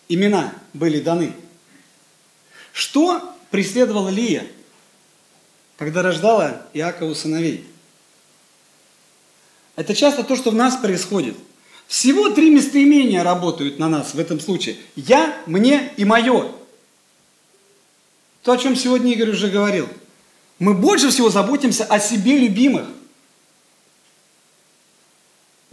имена 0.09 0.53
были 0.72 0.99
даны? 0.99 1.32
Что 2.72 3.32
преследовала 3.53 4.09
Лия, 4.09 4.45
когда 5.76 6.03
рождала 6.03 6.66
Иакову 6.74 7.14
сыновей? 7.14 7.64
Это 9.76 9.95
часто 9.95 10.24
то, 10.24 10.35
что 10.35 10.51
в 10.51 10.57
нас 10.57 10.76
происходит. 10.76 11.37
Всего 11.87 12.30
три 12.30 12.51
местоимения 12.51 13.22
работают 13.22 13.78
на 13.78 13.89
нас 13.89 14.14
в 14.14 14.18
этом 14.18 14.41
случае. 14.41 14.78
Я, 14.97 15.41
мне 15.47 15.93
и 15.97 16.05
мое. 16.05 16.51
То, 18.43 18.51
о 18.51 18.59
чем 18.59 18.74
сегодня 18.74 19.12
Игорь 19.12 19.30
уже 19.30 19.49
говорил. 19.49 19.89
Мы 20.59 20.74
больше 20.74 21.11
всего 21.11 21.30
заботимся 21.30 21.85
о 21.85 22.01
себе 22.01 22.37
любимых. 22.37 22.89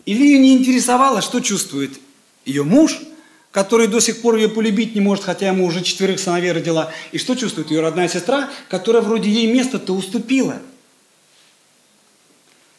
Илью 0.05 0.39
не 0.39 0.57
интересовало, 0.57 1.23
что 1.23 1.39
чувствует 1.39 1.99
ее 2.45 2.63
муж, 2.63 2.99
который 3.51 3.87
до 3.87 3.99
сих 3.99 4.21
пор 4.21 4.35
ее 4.35 4.49
полюбить 4.49 4.95
не 4.95 5.01
может, 5.01 5.23
хотя 5.23 5.47
ему 5.47 5.65
уже 5.65 5.83
четверых 5.83 6.19
сыновей 6.19 6.51
родила. 6.51 6.91
И 7.11 7.17
что 7.17 7.35
чувствует 7.35 7.69
ее 7.71 7.81
родная 7.81 8.07
сестра, 8.07 8.49
которая 8.69 9.01
вроде 9.01 9.29
ей 9.29 9.51
место-то 9.51 9.93
уступила. 9.93 10.57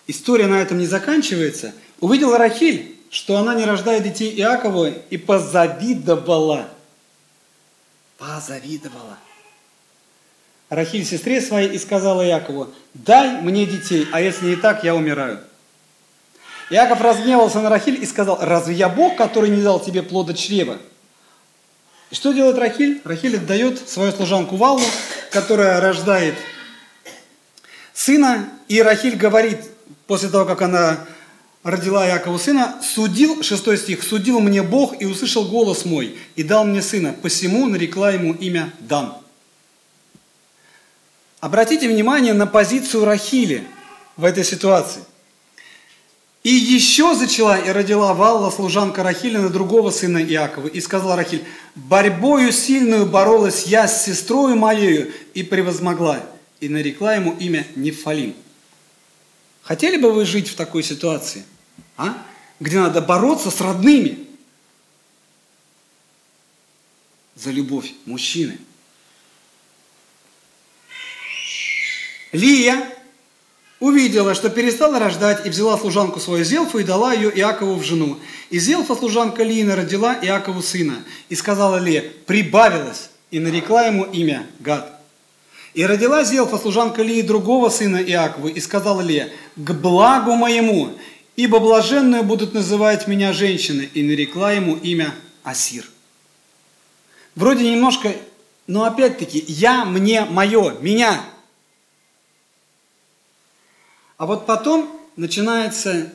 История 0.07 0.47
на 0.47 0.61
этом 0.61 0.79
не 0.79 0.87
заканчивается. 0.87 1.75
Увидела 2.01 2.39
Рахиль, 2.39 2.97
что 3.11 3.37
она 3.37 3.55
не 3.55 3.65
рождает 3.65 4.03
детей 4.03 4.35
Иакову, 4.39 4.87
и 4.87 5.17
позавидовала. 5.19 6.69
Позавидовала. 8.19 9.19
Рахиль 10.71 11.05
сестре 11.05 11.43
своей 11.43 11.69
и 11.69 11.79
сказала 11.79 12.27
Иакову, 12.27 12.73
дай 12.95 13.43
мне 13.43 13.67
детей, 13.67 14.09
а 14.11 14.23
если 14.23 14.47
не 14.47 14.57
так, 14.57 14.85
я 14.85 14.95
умираю. 14.95 15.41
Иаков 16.73 17.03
разгневался 17.03 17.61
на 17.61 17.69
Рахиль 17.69 18.03
и 18.03 18.07
сказал, 18.07 18.39
разве 18.41 18.75
я 18.75 18.89
Бог, 18.89 19.17
который 19.17 19.51
не 19.51 19.63
дал 19.63 19.79
тебе 19.79 20.03
плода 20.03 20.33
чрева? 20.33 20.79
И 22.11 22.15
что 22.15 22.33
делает 22.33 22.57
Рахиль? 22.57 23.03
Рахиль 23.05 23.37
отдает 23.37 23.87
свою 23.87 24.11
служанку 24.11 24.57
Валлу, 24.57 24.83
которая 25.31 25.81
рождает 25.83 26.35
сына, 27.93 28.49
и 28.69 28.81
Рахиль 28.81 29.17
говорит, 29.17 29.59
после 30.07 30.31
того, 30.31 30.47
как 30.47 30.63
она 30.63 31.01
родила 31.63 32.07
Иакову 32.07 32.39
сына, 32.39 32.81
судил, 32.83 33.43
шестой 33.43 33.77
стих, 33.77 34.03
судил 34.03 34.41
мне 34.41 34.63
Бог 34.63 34.99
и 34.99 35.05
услышал 35.05 35.45
голос 35.45 35.85
мой, 35.85 36.17
и 36.37 36.43
дал 36.43 36.65
мне 36.65 36.81
сына, 36.81 37.15
посему 37.21 37.69
нарекла 37.69 38.13
ему 38.13 38.33
имя 38.33 38.73
Дан. 38.81 39.15
Обратите 41.41 41.87
внимание 41.87 42.33
на 42.33 42.47
позицию 42.47 43.05
Рахили 43.05 43.67
в 44.17 44.25
этой 44.25 44.43
ситуации. 44.43 45.03
И 46.43 46.51
еще 46.51 47.15
зачала 47.15 47.57
и 47.57 47.71
родила 47.71 48.15
Валла, 48.15 48.51
служанка 48.51 49.05
Рахилина, 49.05 49.49
другого 49.49 49.91
сына 49.91 50.19
Иакова. 50.19 50.67
И 50.67 50.81
сказала 50.81 51.15
Рахиль, 51.15 51.45
борьбою 51.77 52.51
сильную 52.51 53.07
боролась 53.07 53.67
я 53.67 53.87
с 53.87 54.05
сестрой 54.05 54.57
моею 54.57 55.13
и 55.35 55.45
превозмогла. 55.45 56.21
И 56.59 56.69
нарекла 56.69 57.15
ему 57.15 57.37
имя 57.39 57.67
Нефалим. 57.77 58.35
Хотели 59.63 59.97
бы 59.97 60.13
вы 60.13 60.25
жить 60.25 60.49
в 60.49 60.57
такой 60.57 60.83
ситуации, 60.83 61.45
а? 61.97 62.21
где 62.59 62.81
надо 62.81 63.01
бороться 63.01 63.51
с 63.53 63.61
родными 63.61 64.19
за 67.37 67.53
любовь 67.53 67.93
мужчины? 68.05 68.59
Лия 72.33 72.85
увидела, 73.83 74.37
что 74.37 74.49
перестала 74.49 75.01
рождать, 75.01 75.45
и 75.45 75.51
взяла 75.51 75.77
служанку 75.77 76.21
свою 76.21 76.45
Зелфу 76.45 76.79
и 76.79 76.85
дала 76.85 77.13
ее 77.13 77.37
Иакову 77.37 77.75
в 77.75 77.83
жену. 77.83 78.17
И 78.49 78.61
Зелфа, 78.61 78.95
служанка 78.95 79.43
Лиина, 79.43 79.75
родила 79.75 80.17
Иакову 80.23 80.63
сына. 80.63 81.03
И 81.29 81.35
сказала 81.35 81.79
Лия, 81.79 82.05
прибавилась, 82.27 83.11
и 83.33 83.41
нарекла 83.41 83.87
ему 83.87 84.05
имя 84.05 84.47
Гад. 84.61 85.01
И 85.75 85.85
родила 85.85 86.23
Зелфа, 86.23 86.59
служанка 86.59 87.03
Лии, 87.03 87.23
другого 87.23 87.71
сына 87.71 87.97
Иакову, 87.97 88.47
и 88.47 88.61
сказала 88.61 89.01
Лия, 89.01 89.31
к 89.57 89.73
благу 89.73 90.37
моему, 90.37 90.91
ибо 91.35 91.59
блаженную 91.59 92.23
будут 92.23 92.55
называть 92.55 93.09
меня 93.09 93.33
женщины, 93.33 93.91
и 93.93 94.05
нарекла 94.05 94.53
ему 94.53 94.77
имя 94.77 95.13
Асир. 95.43 95.85
Вроде 97.35 97.69
немножко, 97.69 98.13
но 98.69 98.85
опять-таки, 98.85 99.45
я, 99.49 99.85
мне, 99.85 100.25
мое, 100.25 100.77
меня– 100.81 101.21
а 104.23 104.27
вот 104.27 104.47
потом 104.47 104.89
начинается 105.17 106.13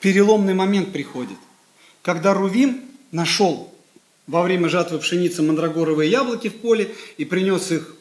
переломный 0.00 0.52
момент 0.52 0.92
приходит, 0.92 1.38
когда 2.02 2.34
Рувим 2.34 2.82
нашел 3.12 3.72
во 4.26 4.42
время 4.42 4.68
жатвы 4.68 4.98
пшеницы 4.98 5.42
мандрагоровые 5.42 6.10
яблоки 6.10 6.48
в 6.48 6.56
поле 6.56 6.92
и 7.18 7.24
принес 7.24 7.70
их 7.70 7.94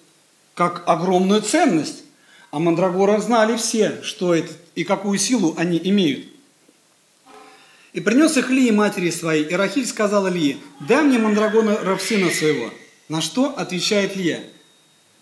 как 0.55 0.81
огромную 0.87 1.43
ценность. 1.43 2.05
А 2.49 2.57
мандрагоры 2.57 3.21
знали 3.21 3.55
все, 3.55 4.01
что 4.01 4.33
это 4.33 4.51
и 4.73 4.83
какую 4.83 5.19
силу 5.19 5.53
они 5.59 5.79
имеют. 5.83 6.25
И 7.93 8.01
принес 8.01 8.35
их 8.35 8.49
Лии 8.49 8.71
матери 8.71 9.11
своей, 9.11 9.43
и 9.43 9.53
Рахиль 9.53 9.85
сказала 9.85 10.27
Лии, 10.27 10.57
дай 10.79 11.03
мне 11.03 11.19
мандрагоров 11.19 12.01
сына 12.01 12.31
своего. 12.31 12.71
На 13.09 13.21
что 13.21 13.55
отвечает 13.55 14.15
Лия, 14.15 14.43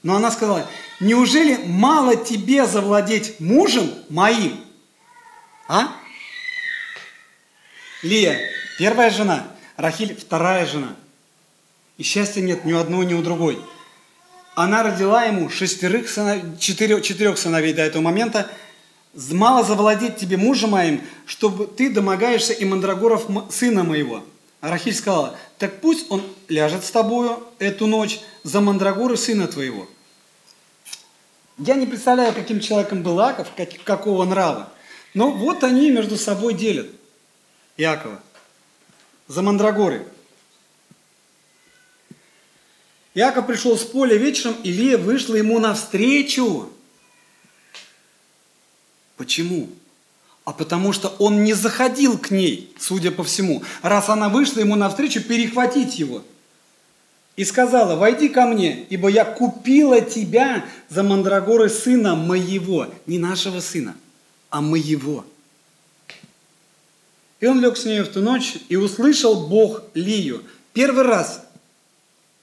но 0.03 0.17
она 0.17 0.31
сказала, 0.31 0.67
неужели 0.99 1.57
мало 1.65 2.17
тебе 2.17 2.65
завладеть 2.67 3.39
мужем 3.39 3.89
моим? 4.09 4.59
А? 5.69 5.95
Лия, 8.01 8.37
первая 8.77 9.09
жена, 9.09 9.47
Рахиль, 9.77 10.15
вторая 10.15 10.65
жена. 10.65 10.95
И 11.97 12.03
счастья 12.03 12.41
нет 12.41 12.65
ни 12.65 12.73
у 12.73 12.79
одной, 12.79 13.05
ни 13.05 13.13
у 13.13 13.21
другой. 13.21 13.59
Она 14.55 14.83
родила 14.83 15.23
ему 15.23 15.49
шестерых 15.49 16.09
сыновей, 16.09 16.43
четырех, 16.59 17.01
четырех 17.01 17.37
сыновей 17.37 17.73
до 17.73 17.81
этого 17.81 18.01
момента. 18.01 18.51
Мало 19.31 19.63
завладеть 19.63 20.17
тебе 20.17 20.35
мужем 20.35 20.71
моим, 20.71 21.01
чтобы 21.25 21.65
ты 21.65 21.89
домогаешься 21.89 22.51
и 22.51 22.65
мандрагоров 22.65 23.25
сына 23.49 23.83
моего. 23.83 24.23
А 24.59 24.69
Рахиль 24.69 24.93
сказала, 24.93 25.37
так 25.57 25.81
пусть 25.81 26.11
он 26.11 26.23
ляжет 26.49 26.83
с 26.83 26.91
тобою 26.91 27.43
эту 27.59 27.87
ночь 27.87 28.19
за 28.43 28.59
мандрагоры 28.59 29.17
сына 29.17 29.47
твоего. 29.47 29.87
Я 31.57 31.75
не 31.75 31.85
представляю, 31.85 32.33
каким 32.33 32.59
человеком 32.59 33.03
был 33.03 33.19
Аков, 33.19 33.49
как, 33.55 33.69
какого 33.83 34.25
нрава. 34.25 34.71
Но 35.13 35.31
вот 35.31 35.63
они 35.63 35.91
между 35.91 36.17
собой 36.17 36.55
делят 36.55 36.89
Иакова 37.77 38.21
за 39.27 39.41
мандрагоры. 39.41 40.07
Иаков 43.13 43.45
пришел 43.45 43.77
с 43.77 43.83
поля 43.83 44.17
вечером, 44.17 44.55
и 44.63 44.71
Лия 44.71 44.97
вышла 44.97 45.35
ему 45.35 45.59
навстречу. 45.59 46.71
Почему? 49.17 49.69
А 50.45 50.51
потому 50.51 50.91
что 50.91 51.09
он 51.19 51.43
не 51.43 51.53
заходил 51.53 52.17
к 52.17 52.31
ней, 52.31 52.73
судя 52.79 53.11
по 53.11 53.23
всему. 53.23 53.63
Раз 53.83 54.09
она 54.09 54.29
вышла 54.29 54.59
ему 54.59 54.75
навстречу, 54.75 55.21
перехватить 55.21 55.99
его– 55.99 56.23
и 57.36 57.45
сказала, 57.45 57.95
войди 57.95 58.29
ко 58.29 58.45
мне, 58.45 58.86
ибо 58.89 59.09
я 59.09 59.25
купила 59.25 60.01
тебя 60.01 60.65
за 60.89 61.03
мандрагоры 61.03 61.69
сына 61.69 62.15
моего, 62.15 62.88
не 63.07 63.17
нашего 63.17 63.59
сына, 63.59 63.95
а 64.49 64.61
моего. 64.61 65.25
И 67.39 67.47
он 67.47 67.59
лег 67.59 67.75
с 67.75 67.86
ней 67.86 68.01
в 68.01 68.09
ту 68.09 68.21
ночь, 68.21 68.55
и 68.69 68.75
услышал 68.75 69.47
Бог 69.47 69.81
Лию. 69.95 70.43
Первый 70.73 71.03
раз 71.03 71.43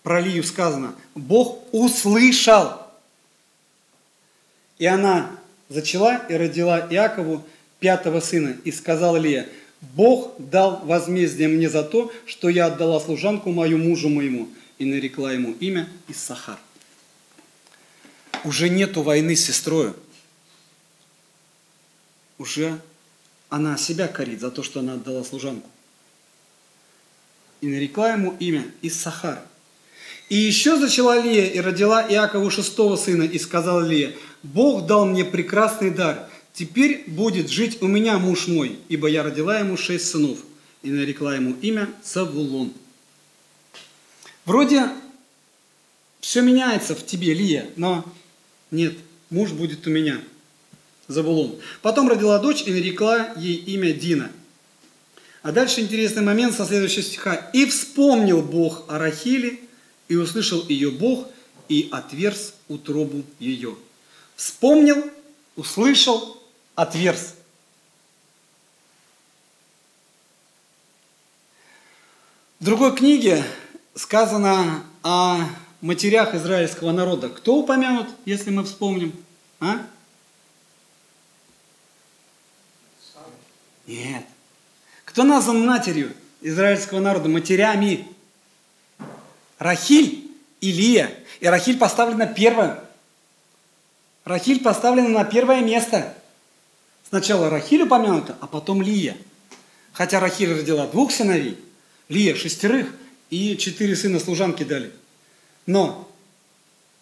про 0.03 0.20
Лию 0.20 0.43
сказано, 0.43 0.95
Бог 1.14 1.62
услышал. 1.72 2.72
И 4.78 4.86
она 4.86 5.30
зачала 5.68 6.16
и 6.28 6.34
родила 6.34 6.80
Иакову 6.91 7.45
пятого 7.78 8.20
сына, 8.20 8.57
и 8.64 8.72
сказала 8.72 9.16
Лия, 9.16 9.47
Бог 9.95 10.34
дал 10.38 10.80
возмездие 10.84 11.49
мне 11.49 11.70
за 11.70 11.84
то, 11.84 12.12
что 12.26 12.49
я 12.49 12.66
отдала 12.66 13.01
служанку 13.01 13.53
мою 13.53 13.78
мужу 13.78 14.09
моему– 14.09 14.49
и 14.81 14.87
нарекла 14.87 15.33
ему 15.35 15.53
имя 15.61 15.87
Иссахар. 16.09 16.59
Уже 18.45 18.70
нету 18.70 19.03
войны 19.03 19.37
с 19.37 19.45
сестрою. 19.45 19.95
Уже 22.39 22.81
она 23.51 23.76
себя 23.76 24.09
корит 24.09 24.41
за 24.41 24.51
то, 24.51 24.62
что 24.62 24.81
она 24.81 24.95
отдала 24.95 25.22
служанку. 25.22 25.68
И 27.61 27.68
нарекла 27.68 28.14
ему 28.14 28.35
имя 28.41 28.64
Иссахар. 28.81 29.43
И 30.31 30.37
еще 30.37 30.78
зачала 30.78 31.20
Лия 31.20 31.51
и 31.51 31.61
родила 31.61 32.03
Иакову 32.03 32.51
шестого 32.51 32.97
сына, 32.97 33.24
и 33.24 33.39
сказала 33.39 33.87
Лия, 33.87 34.14
Бог 34.43 34.87
дал 34.87 35.05
мне 35.05 35.26
прекрасный 35.26 35.91
дар, 35.91 36.26
теперь 36.55 37.05
будет 37.07 37.51
жить 37.51 37.83
у 37.83 37.87
меня 37.87 38.18
муж 38.18 38.47
мой, 38.47 38.78
ибо 38.89 39.09
я 39.09 39.24
родила 39.24 39.59
ему 39.59 39.76
шесть 39.76 40.09
сынов. 40.09 40.39
И 40.83 40.91
нарекла 40.91 41.37
ему 41.37 41.55
имя 41.61 41.91
Савулон. 42.03 42.72
Вроде 44.51 44.88
все 46.20 46.40
меняется 46.40 46.96
в 46.96 47.07
тебе, 47.07 47.34
Лия, 47.34 47.70
но 47.76 48.05
нет, 48.72 48.94
муж 49.30 49.53
будет 49.53 49.86
у 49.86 49.90
меня. 49.90 50.20
Забулон. 51.07 51.61
Потом 51.82 52.09
родила 52.09 52.36
дочь 52.40 52.64
и 52.66 52.72
нарекла 52.72 53.32
ей 53.36 53.55
имя 53.55 53.92
Дина. 53.92 54.32
А 55.42 55.53
дальше 55.53 55.82
интересный 55.82 56.22
момент 56.22 56.57
со 56.57 56.66
следующего 56.66 57.05
стиха. 57.05 57.36
«И 57.53 57.64
вспомнил 57.64 58.42
Бог 58.42 58.86
о 58.88 58.98
Рахиле, 58.98 59.61
и 60.09 60.16
услышал 60.16 60.66
ее 60.66 60.90
Бог, 60.90 61.28
и 61.68 61.88
отверз 61.92 62.55
утробу 62.66 63.22
ее». 63.38 63.76
Вспомнил, 64.34 65.09
услышал, 65.55 66.42
отверз. 66.74 67.34
В 72.59 72.64
другой 72.64 72.96
книге 72.96 73.44
сказано 73.95 74.84
о 75.03 75.41
матерях 75.80 76.34
израильского 76.34 76.93
народа. 76.93 77.28
Кто 77.28 77.57
упомянут, 77.57 78.09
если 78.24 78.51
мы 78.51 78.64
вспомним? 78.64 79.12
А? 79.61 79.80
Нет. 83.86 84.24
Кто 85.05 85.24
назван 85.24 85.66
матерью 85.66 86.14
израильского 86.41 87.01
народа, 87.01 87.28
матерями? 87.28 88.07
Рахиль 89.59 90.30
и 90.61 90.72
Лия. 90.72 91.11
И 91.41 91.47
Рахиль 91.47 91.78
поставлена 91.78 92.26
первым. 92.26 92.78
Рахиль 94.24 94.62
поставлена 94.62 95.09
на 95.09 95.24
первое 95.24 95.61
место. 95.62 96.14
Сначала 97.09 97.51
Рахиль 97.51 97.82
упомянута, 97.82 98.36
а 98.41 98.47
потом 98.47 98.80
Лия. 98.82 99.16
Хотя 99.93 100.20
Рахиль 100.20 100.55
родила 100.55 100.86
двух 100.86 101.11
сыновей, 101.11 101.59
Лия 102.09 102.36
шестерых 102.36 102.95
и 103.31 103.57
четыре 103.57 103.97
сына 103.97 104.20
служанки 104.20 104.64
дали. 104.64 104.93
Но 105.66 106.11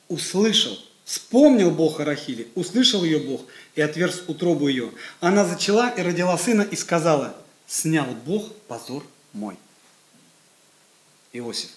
услышал, 0.08 0.78
вспомнил 1.04 1.70
Бог 1.70 2.00
о 2.00 2.04
Рахиле, 2.04 2.48
услышал 2.54 3.02
ее 3.02 3.18
Бог 3.18 3.42
и 3.74 3.80
отверз 3.80 4.24
утробу 4.28 4.68
ее. 4.68 4.92
Она 5.20 5.44
зачала 5.44 5.88
и 5.88 6.02
родила 6.02 6.36
сына 6.38 6.62
и 6.62 6.76
сказала, 6.76 7.36
снял 7.66 8.06
Бог 8.26 8.54
позор 8.68 9.04
мой. 9.32 9.56
Иосиф. 11.32 11.70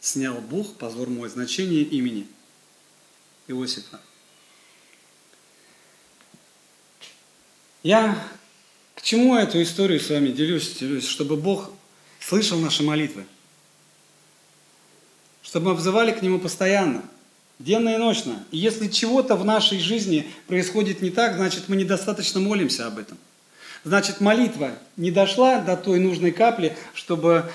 Снял 0.00 0.34
Бог 0.40 0.76
позор 0.76 1.08
мой. 1.08 1.28
Значение 1.28 1.82
имени 1.82 2.26
Иосифа. 3.48 4.00
Я 7.82 8.22
к 8.94 9.02
чему 9.02 9.36
эту 9.36 9.62
историю 9.62 10.00
с 10.00 10.10
вами 10.10 10.30
делюсь? 10.30 10.76
Делюсь, 10.78 11.06
чтобы 11.06 11.36
Бог 11.36 11.70
слышал 12.20 12.58
наши 12.58 12.82
молитвы. 12.82 13.24
Чтобы 15.42 15.70
мы 15.70 15.74
взывали 15.74 16.12
к 16.12 16.22
Нему 16.22 16.38
постоянно, 16.38 17.02
денно 17.58 17.88
и 17.88 17.96
ночно. 17.96 18.44
И 18.50 18.58
если 18.58 18.88
чего-то 18.88 19.34
в 19.34 19.44
нашей 19.44 19.80
жизни 19.80 20.30
происходит 20.46 21.02
не 21.02 21.10
так, 21.10 21.34
значит 21.34 21.68
мы 21.68 21.76
недостаточно 21.76 22.38
молимся 22.38 22.86
об 22.86 22.98
этом. 22.98 23.18
Значит, 23.82 24.20
молитва 24.20 24.72
не 24.96 25.10
дошла 25.10 25.58
до 25.58 25.76
той 25.76 25.98
нужной 25.98 26.32
капли, 26.32 26.76
чтобы 26.92 27.50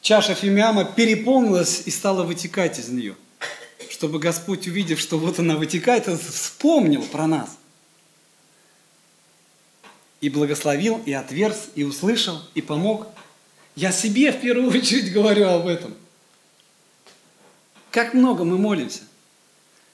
чаша 0.00 0.34
фимиама 0.34 0.84
переполнилась 0.84 1.82
и 1.84 1.90
стала 1.90 2.22
вытекать 2.22 2.78
из 2.78 2.88
нее. 2.88 3.16
Чтобы 3.90 4.18
Господь, 4.18 4.66
увидев, 4.66 4.98
что 4.98 5.18
вот 5.18 5.38
она 5.38 5.56
вытекает, 5.56 6.06
вспомнил 6.06 7.02
про 7.02 7.26
нас. 7.26 7.50
И 10.22 10.30
благословил, 10.30 11.02
и 11.04 11.12
отверз, 11.12 11.68
и 11.74 11.84
услышал, 11.84 12.40
и 12.54 12.62
помог. 12.62 13.08
Я 13.74 13.92
себе 13.92 14.32
в 14.32 14.40
первую 14.40 14.70
очередь 14.76 15.12
говорю 15.12 15.48
об 15.48 15.66
этом. 15.66 15.94
Как 17.90 18.14
много 18.14 18.44
мы 18.44 18.58
молимся. 18.58 19.02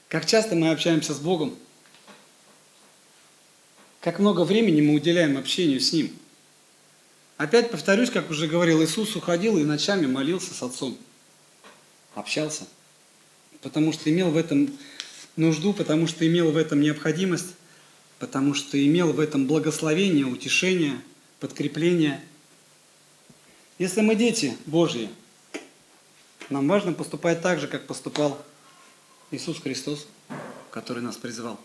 Как 0.08 0.24
часто 0.24 0.54
мы 0.54 0.70
общаемся 0.70 1.12
с 1.14 1.18
Богом. 1.18 1.54
Как 4.00 4.18
много 4.18 4.44
времени 4.44 4.80
мы 4.80 4.94
уделяем 4.94 5.36
общению 5.36 5.80
с 5.80 5.92
Ним. 5.92 6.12
Опять 7.36 7.70
повторюсь, 7.70 8.10
как 8.10 8.30
уже 8.30 8.46
говорил, 8.46 8.82
Иисус 8.82 9.14
уходил 9.16 9.58
и 9.58 9.64
ночами 9.64 10.06
молился 10.06 10.54
с 10.54 10.62
Отцом. 10.62 10.96
Общался. 12.14 12.66
Потому 13.60 13.92
что 13.92 14.10
имел 14.10 14.30
в 14.30 14.36
этом 14.36 14.76
нужду, 15.36 15.72
потому 15.72 16.06
что 16.06 16.26
имел 16.26 16.50
в 16.52 16.56
этом 16.56 16.80
необходимость, 16.80 17.54
потому 18.18 18.54
что 18.54 18.82
имел 18.84 19.12
в 19.12 19.20
этом 19.20 19.46
благословение, 19.46 20.26
утешение, 20.26 21.00
подкрепление. 21.40 22.20
Если 23.78 24.00
мы 24.00 24.16
дети 24.16 24.56
Божьи, 24.66 25.08
нам 26.50 26.66
важно 26.66 26.92
поступать 26.92 27.40
так 27.42 27.60
же, 27.60 27.68
как 27.68 27.86
поступал 27.86 28.36
Иисус 29.30 29.60
Христос, 29.60 30.08
который 30.72 31.00
нас 31.00 31.16
призывал. 31.16 31.60